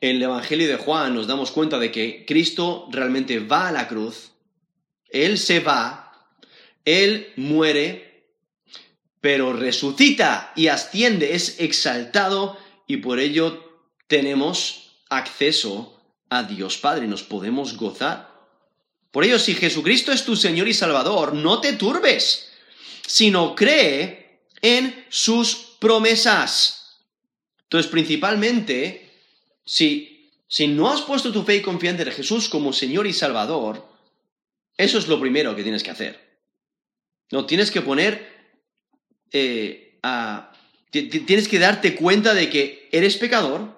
el 0.00 0.22
Evangelio 0.22 0.68
de 0.68 0.76
Juan, 0.76 1.14
nos 1.14 1.26
damos 1.26 1.50
cuenta 1.50 1.78
de 1.78 1.90
que 1.90 2.24
Cristo 2.26 2.88
realmente 2.90 3.38
va 3.40 3.68
a 3.68 3.72
la 3.72 3.88
cruz, 3.88 4.32
él 5.14 5.38
se 5.38 5.60
va, 5.60 6.12
Él 6.84 7.32
muere, 7.36 8.32
pero 9.20 9.52
resucita 9.52 10.52
y 10.56 10.66
asciende, 10.66 11.34
es 11.34 11.60
exaltado 11.60 12.58
y 12.88 12.96
por 12.98 13.20
ello 13.20 13.63
tenemos 14.06 14.98
acceso 15.08 16.00
a 16.28 16.42
Dios 16.42 16.78
Padre, 16.78 17.06
nos 17.06 17.22
podemos 17.22 17.76
gozar. 17.76 18.32
Por 19.10 19.24
ello, 19.24 19.38
si 19.38 19.54
Jesucristo 19.54 20.12
es 20.12 20.24
tu 20.24 20.34
Señor 20.34 20.66
y 20.68 20.74
Salvador, 20.74 21.34
no 21.34 21.60
te 21.60 21.74
turbes, 21.74 22.50
sino 23.06 23.54
cree 23.54 24.40
en 24.60 25.06
sus 25.08 25.76
promesas. 25.78 27.04
Entonces, 27.62 27.90
principalmente, 27.90 29.12
si, 29.64 30.32
si 30.48 30.66
no 30.66 30.90
has 30.90 31.02
puesto 31.02 31.32
tu 31.32 31.44
fe 31.44 31.56
y 31.56 31.62
confianza 31.62 32.02
en 32.02 32.10
Jesús 32.10 32.48
como 32.48 32.72
Señor 32.72 33.06
y 33.06 33.12
Salvador, 33.12 33.86
eso 34.76 34.98
es 34.98 35.06
lo 35.06 35.20
primero 35.20 35.54
que 35.54 35.62
tienes 35.62 35.84
que 35.84 35.90
hacer. 35.90 36.38
No, 37.30 37.46
tienes 37.46 37.70
que 37.70 37.82
poner 37.82 38.34
eh, 39.36 39.98
tienes 40.90 41.48
que 41.48 41.58
darte 41.58 41.96
cuenta 41.96 42.34
de 42.34 42.48
que 42.50 42.88
eres 42.92 43.16
pecador, 43.16 43.76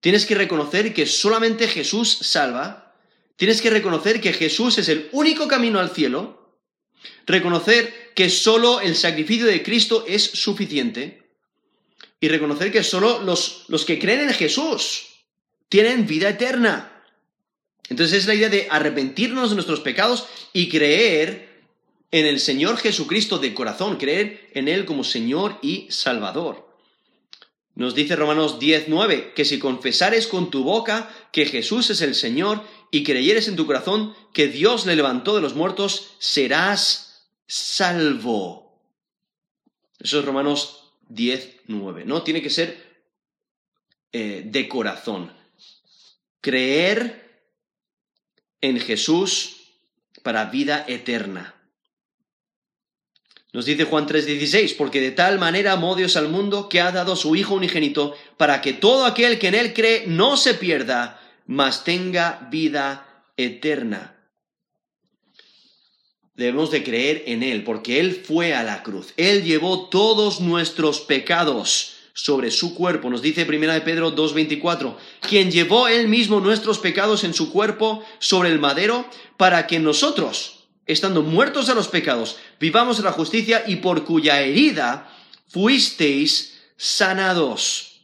tienes 0.00 0.26
que 0.26 0.34
reconocer 0.34 0.94
que 0.94 1.06
solamente 1.06 1.68
Jesús 1.68 2.18
salva, 2.20 2.94
tienes 3.36 3.60
que 3.60 3.70
reconocer 3.70 4.20
que 4.20 4.32
Jesús 4.32 4.78
es 4.78 4.88
el 4.88 5.08
único 5.12 5.48
camino 5.48 5.78
al 5.78 5.90
cielo, 5.90 6.56
reconocer 7.26 8.12
que 8.14 8.30
solo 8.30 8.80
el 8.80 8.96
sacrificio 8.96 9.46
de 9.46 9.62
Cristo 9.62 10.04
es 10.06 10.22
suficiente 10.22 11.22
y 12.20 12.28
reconocer 12.28 12.72
que 12.72 12.82
solo 12.82 13.22
los, 13.22 13.64
los 13.68 13.84
que 13.84 13.98
creen 13.98 14.20
en 14.20 14.34
Jesús 14.34 15.06
tienen 15.68 16.06
vida 16.06 16.30
eterna. 16.30 17.04
Entonces 17.88 18.18
es 18.18 18.26
la 18.26 18.34
idea 18.34 18.48
de 18.48 18.66
arrepentirnos 18.70 19.50
de 19.50 19.54
nuestros 19.54 19.80
pecados 19.80 20.26
y 20.52 20.68
creer 20.68 21.48
en 22.10 22.26
el 22.26 22.40
Señor 22.40 22.78
Jesucristo 22.78 23.38
de 23.38 23.54
corazón, 23.54 23.96
creer 23.96 24.50
en 24.54 24.68
Él 24.68 24.84
como 24.84 25.04
Señor 25.04 25.58
y 25.62 25.86
Salvador. 25.90 26.67
Nos 27.78 27.94
dice 27.94 28.16
Romanos 28.16 28.58
10:9 28.58 29.34
que 29.34 29.44
si 29.44 29.60
confesares 29.60 30.26
con 30.26 30.50
tu 30.50 30.64
boca 30.64 31.14
que 31.30 31.46
Jesús 31.46 31.90
es 31.90 32.00
el 32.00 32.16
Señor 32.16 32.64
y 32.90 33.04
creyeres 33.04 33.46
en 33.46 33.54
tu 33.54 33.66
corazón 33.66 34.16
que 34.34 34.48
Dios 34.48 34.84
le 34.84 34.96
levantó 34.96 35.36
de 35.36 35.42
los 35.42 35.54
muertos, 35.54 36.10
serás 36.18 37.30
salvo. 37.46 38.82
Eso 40.00 40.18
es 40.18 40.24
Romanos 40.24 40.90
10:9, 41.08 42.04
¿no? 42.04 42.24
Tiene 42.24 42.42
que 42.42 42.50
ser 42.50 43.04
eh, 44.10 44.42
de 44.44 44.68
corazón. 44.68 45.32
Creer 46.40 47.44
en 48.60 48.80
Jesús 48.80 49.76
para 50.24 50.46
vida 50.46 50.84
eterna. 50.88 51.54
Nos 53.52 53.64
dice 53.64 53.84
Juan 53.84 54.06
3:16, 54.06 54.74
porque 54.76 55.00
de 55.00 55.10
tal 55.10 55.38
manera 55.38 55.72
amó 55.72 55.96
Dios 55.96 56.16
al 56.16 56.28
mundo 56.28 56.68
que 56.68 56.80
ha 56.80 56.92
dado 56.92 57.16
su 57.16 57.34
Hijo 57.34 57.54
unigénito, 57.54 58.14
para 58.36 58.60
que 58.60 58.74
todo 58.74 59.06
aquel 59.06 59.38
que 59.38 59.48
en 59.48 59.54
Él 59.54 59.72
cree 59.72 60.06
no 60.06 60.36
se 60.36 60.54
pierda, 60.54 61.20
mas 61.46 61.84
tenga 61.84 62.46
vida 62.50 63.24
eterna. 63.36 64.16
Debemos 66.34 66.70
de 66.70 66.84
creer 66.84 67.24
en 67.26 67.42
Él, 67.42 67.64
porque 67.64 68.00
Él 68.00 68.14
fue 68.14 68.54
a 68.54 68.62
la 68.62 68.82
cruz, 68.82 69.14
Él 69.16 69.42
llevó 69.44 69.88
todos 69.88 70.40
nuestros 70.40 71.00
pecados 71.00 71.94
sobre 72.18 72.50
su 72.50 72.74
cuerpo. 72.74 73.08
Nos 73.10 73.22
dice 73.22 73.46
1 73.48 73.72
de 73.72 73.80
Pedro 73.80 74.14
2.24, 74.14 74.96
quien 75.20 75.52
llevó 75.52 75.86
él 75.86 76.08
mismo 76.08 76.40
nuestros 76.40 76.80
pecados 76.80 77.22
en 77.22 77.32
su 77.32 77.52
cuerpo 77.52 78.04
sobre 78.18 78.50
el 78.50 78.58
madero, 78.58 79.08
para 79.36 79.68
que 79.68 79.78
nosotros, 79.78 80.57
estando 80.88 81.22
muertos 81.22 81.68
a 81.68 81.74
los 81.74 81.86
pecados, 81.86 82.36
vivamos 82.58 82.98
en 82.98 83.04
la 83.04 83.12
justicia 83.12 83.62
y 83.66 83.76
por 83.76 84.04
cuya 84.04 84.40
herida 84.40 85.14
fuisteis 85.46 86.58
sanados. 86.76 88.02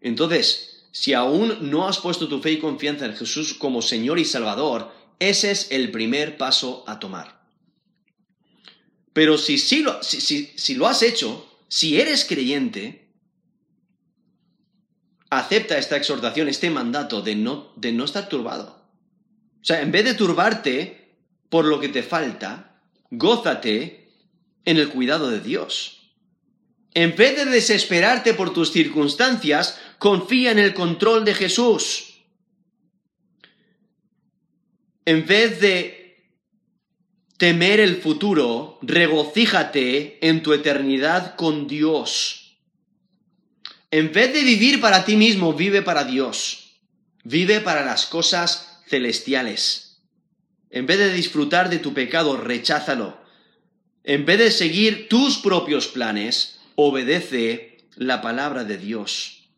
Entonces, 0.00 0.86
si 0.92 1.12
aún 1.12 1.70
no 1.70 1.86
has 1.86 1.98
puesto 1.98 2.28
tu 2.28 2.40
fe 2.40 2.52
y 2.52 2.58
confianza 2.58 3.04
en 3.04 3.16
Jesús 3.16 3.52
como 3.54 3.82
Señor 3.82 4.18
y 4.18 4.24
Salvador, 4.24 4.92
ese 5.18 5.50
es 5.50 5.70
el 5.70 5.90
primer 5.90 6.38
paso 6.38 6.84
a 6.86 6.98
tomar. 6.98 7.42
Pero 9.12 9.36
si, 9.36 9.58
si, 9.58 9.82
lo, 9.82 10.00
si 10.02 10.74
lo 10.74 10.86
has 10.86 11.02
hecho, 11.02 11.60
si 11.68 12.00
eres 12.00 12.24
creyente, 12.24 13.08
acepta 15.30 15.76
esta 15.76 15.96
exhortación, 15.96 16.48
este 16.48 16.70
mandato 16.70 17.20
de 17.20 17.34
no, 17.34 17.72
de 17.76 17.92
no 17.92 18.04
estar 18.04 18.28
turbado. 18.28 18.78
O 19.60 19.64
sea, 19.64 19.82
en 19.82 19.92
vez 19.92 20.04
de 20.04 20.14
turbarte 20.14 20.97
por 21.48 21.64
lo 21.64 21.80
que 21.80 21.88
te 21.88 22.02
falta, 22.02 22.80
gózate 23.10 24.10
en 24.64 24.76
el 24.76 24.88
cuidado 24.88 25.30
de 25.30 25.40
Dios. 25.40 26.12
En 26.94 27.14
vez 27.16 27.36
de 27.36 27.44
desesperarte 27.44 28.34
por 28.34 28.52
tus 28.52 28.72
circunstancias, 28.72 29.78
confía 29.98 30.50
en 30.50 30.58
el 30.58 30.74
control 30.74 31.24
de 31.24 31.34
Jesús. 31.34 32.04
En 35.04 35.26
vez 35.26 35.60
de 35.60 35.98
temer 37.38 37.80
el 37.80 38.02
futuro, 38.02 38.78
regocíjate 38.82 40.18
en 40.28 40.42
tu 40.42 40.52
eternidad 40.52 41.36
con 41.36 41.66
Dios. 41.66 42.58
En 43.90 44.12
vez 44.12 44.34
de 44.34 44.42
vivir 44.42 44.80
para 44.80 45.04
ti 45.04 45.16
mismo, 45.16 45.54
vive 45.54 45.80
para 45.80 46.04
Dios. 46.04 46.74
Vive 47.24 47.60
para 47.60 47.84
las 47.84 48.06
cosas 48.06 48.82
celestiales. 48.86 49.87
En 50.70 50.86
vez 50.86 50.98
de 50.98 51.12
disfrutar 51.12 51.70
de 51.70 51.78
tu 51.78 51.94
pecado, 51.94 52.36
recházalo. 52.36 53.18
En 54.04 54.24
vez 54.24 54.38
de 54.38 54.50
seguir 54.50 55.08
tus 55.08 55.38
propios 55.38 55.88
planes, 55.88 56.60
obedece 56.74 57.78
la 57.96 58.22
palabra 58.22 58.64
de 58.64 58.78
Dios. 58.78 59.48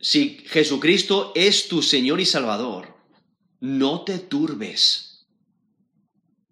Si 0.00 0.38
Jesucristo 0.46 1.32
es 1.34 1.68
tu 1.68 1.82
Señor 1.82 2.20
y 2.20 2.26
Salvador, 2.26 2.94
no 3.60 4.02
te 4.02 4.18
turbes, 4.18 5.26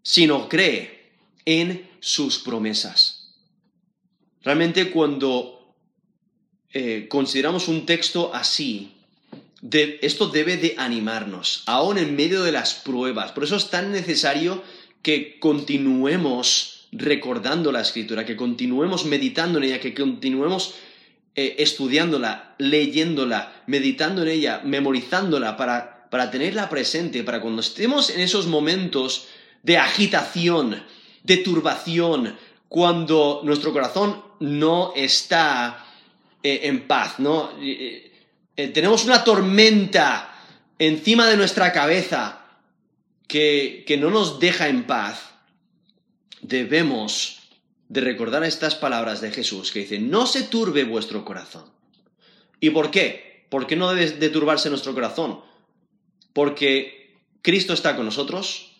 sino 0.02 0.48
cree 0.48 1.12
en 1.44 1.88
sus 2.00 2.38
promesas. 2.38 3.34
Realmente 4.42 4.90
cuando 4.90 5.76
eh, 6.72 7.06
consideramos 7.08 7.68
un 7.68 7.86
texto 7.86 8.34
así, 8.34 8.93
esto 9.70 10.28
debe 10.28 10.56
de 10.56 10.74
animarnos, 10.76 11.62
aún 11.66 11.98
en 11.98 12.14
medio 12.16 12.42
de 12.42 12.52
las 12.52 12.74
pruebas. 12.74 13.32
Por 13.32 13.44
eso 13.44 13.56
es 13.56 13.70
tan 13.70 13.92
necesario 13.92 14.62
que 15.02 15.38
continuemos 15.38 16.88
recordando 16.92 17.72
la 17.72 17.80
escritura, 17.80 18.24
que 18.24 18.36
continuemos 18.36 19.04
meditando 19.04 19.58
en 19.58 19.64
ella, 19.64 19.80
que 19.80 19.94
continuemos 19.94 20.74
eh, 21.34 21.56
estudiándola, 21.58 22.54
leyéndola, 22.58 23.64
meditando 23.66 24.22
en 24.22 24.28
ella, 24.28 24.60
memorizándola 24.64 25.56
para, 25.56 26.08
para 26.10 26.30
tenerla 26.30 26.68
presente, 26.68 27.24
para 27.24 27.40
cuando 27.40 27.60
estemos 27.60 28.10
en 28.10 28.20
esos 28.20 28.46
momentos 28.46 29.26
de 29.62 29.78
agitación, 29.78 30.82
de 31.22 31.38
turbación, 31.38 32.36
cuando 32.68 33.40
nuestro 33.44 33.72
corazón 33.72 34.22
no 34.40 34.92
está 34.94 35.86
eh, 36.42 36.60
en 36.64 36.86
paz, 36.86 37.18
¿no? 37.18 37.50
Eh, 38.56 38.68
tenemos 38.68 39.04
una 39.04 39.24
tormenta 39.24 40.32
encima 40.78 41.26
de 41.26 41.36
nuestra 41.36 41.72
cabeza 41.72 42.40
que, 43.26 43.84
que 43.86 43.96
no 43.96 44.10
nos 44.10 44.38
deja 44.38 44.68
en 44.68 44.86
paz, 44.86 45.30
debemos 46.40 47.40
de 47.88 48.00
recordar 48.00 48.44
estas 48.44 48.74
palabras 48.74 49.20
de 49.20 49.30
Jesús 49.30 49.72
que 49.72 49.80
dice, 49.80 49.98
no 49.98 50.26
se 50.26 50.42
turbe 50.42 50.84
vuestro 50.84 51.24
corazón. 51.24 51.64
¿Y 52.60 52.70
por 52.70 52.90
qué? 52.90 53.46
¿Por 53.50 53.66
qué 53.66 53.76
no 53.76 53.92
debe 53.92 54.12
de 54.12 54.28
turbarse 54.30 54.70
nuestro 54.70 54.94
corazón? 54.94 55.40
Porque 56.32 57.18
Cristo 57.42 57.72
está 57.72 57.96
con 57.96 58.04
nosotros. 58.06 58.72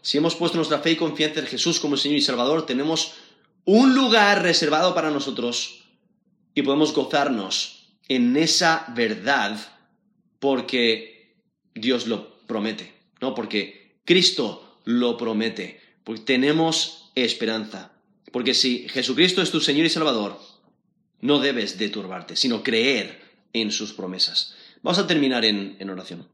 Si 0.00 0.18
hemos 0.18 0.34
puesto 0.34 0.56
nuestra 0.56 0.78
fe 0.78 0.92
y 0.92 0.96
confianza 0.96 1.40
en 1.40 1.46
Jesús 1.46 1.80
como 1.80 1.96
Señor 1.96 2.18
y 2.18 2.22
Salvador, 2.22 2.66
tenemos 2.66 3.14
un 3.64 3.94
lugar 3.94 4.42
reservado 4.42 4.94
para 4.94 5.10
nosotros 5.10 5.84
y 6.54 6.62
podemos 6.62 6.92
gozarnos 6.92 7.81
en 8.08 8.36
esa 8.36 8.86
verdad 8.94 9.58
porque 10.38 11.36
Dios 11.74 12.06
lo 12.06 12.38
promete, 12.46 12.92
¿no? 13.20 13.34
Porque 13.34 13.96
Cristo 14.04 14.78
lo 14.84 15.16
promete, 15.16 15.80
porque 16.04 16.22
tenemos 16.22 17.10
esperanza. 17.14 17.92
Porque 18.30 18.54
si 18.54 18.88
Jesucristo 18.88 19.42
es 19.42 19.50
tu 19.50 19.60
Señor 19.60 19.86
y 19.86 19.90
Salvador, 19.90 20.38
no 21.20 21.38
debes 21.38 21.78
de 21.78 21.88
turbarte, 21.88 22.36
sino 22.36 22.62
creer 22.62 23.20
en 23.52 23.70
sus 23.70 23.92
promesas. 23.92 24.54
Vamos 24.82 24.98
a 24.98 25.06
terminar 25.06 25.44
en, 25.44 25.76
en 25.78 25.90
oración. 25.90 26.26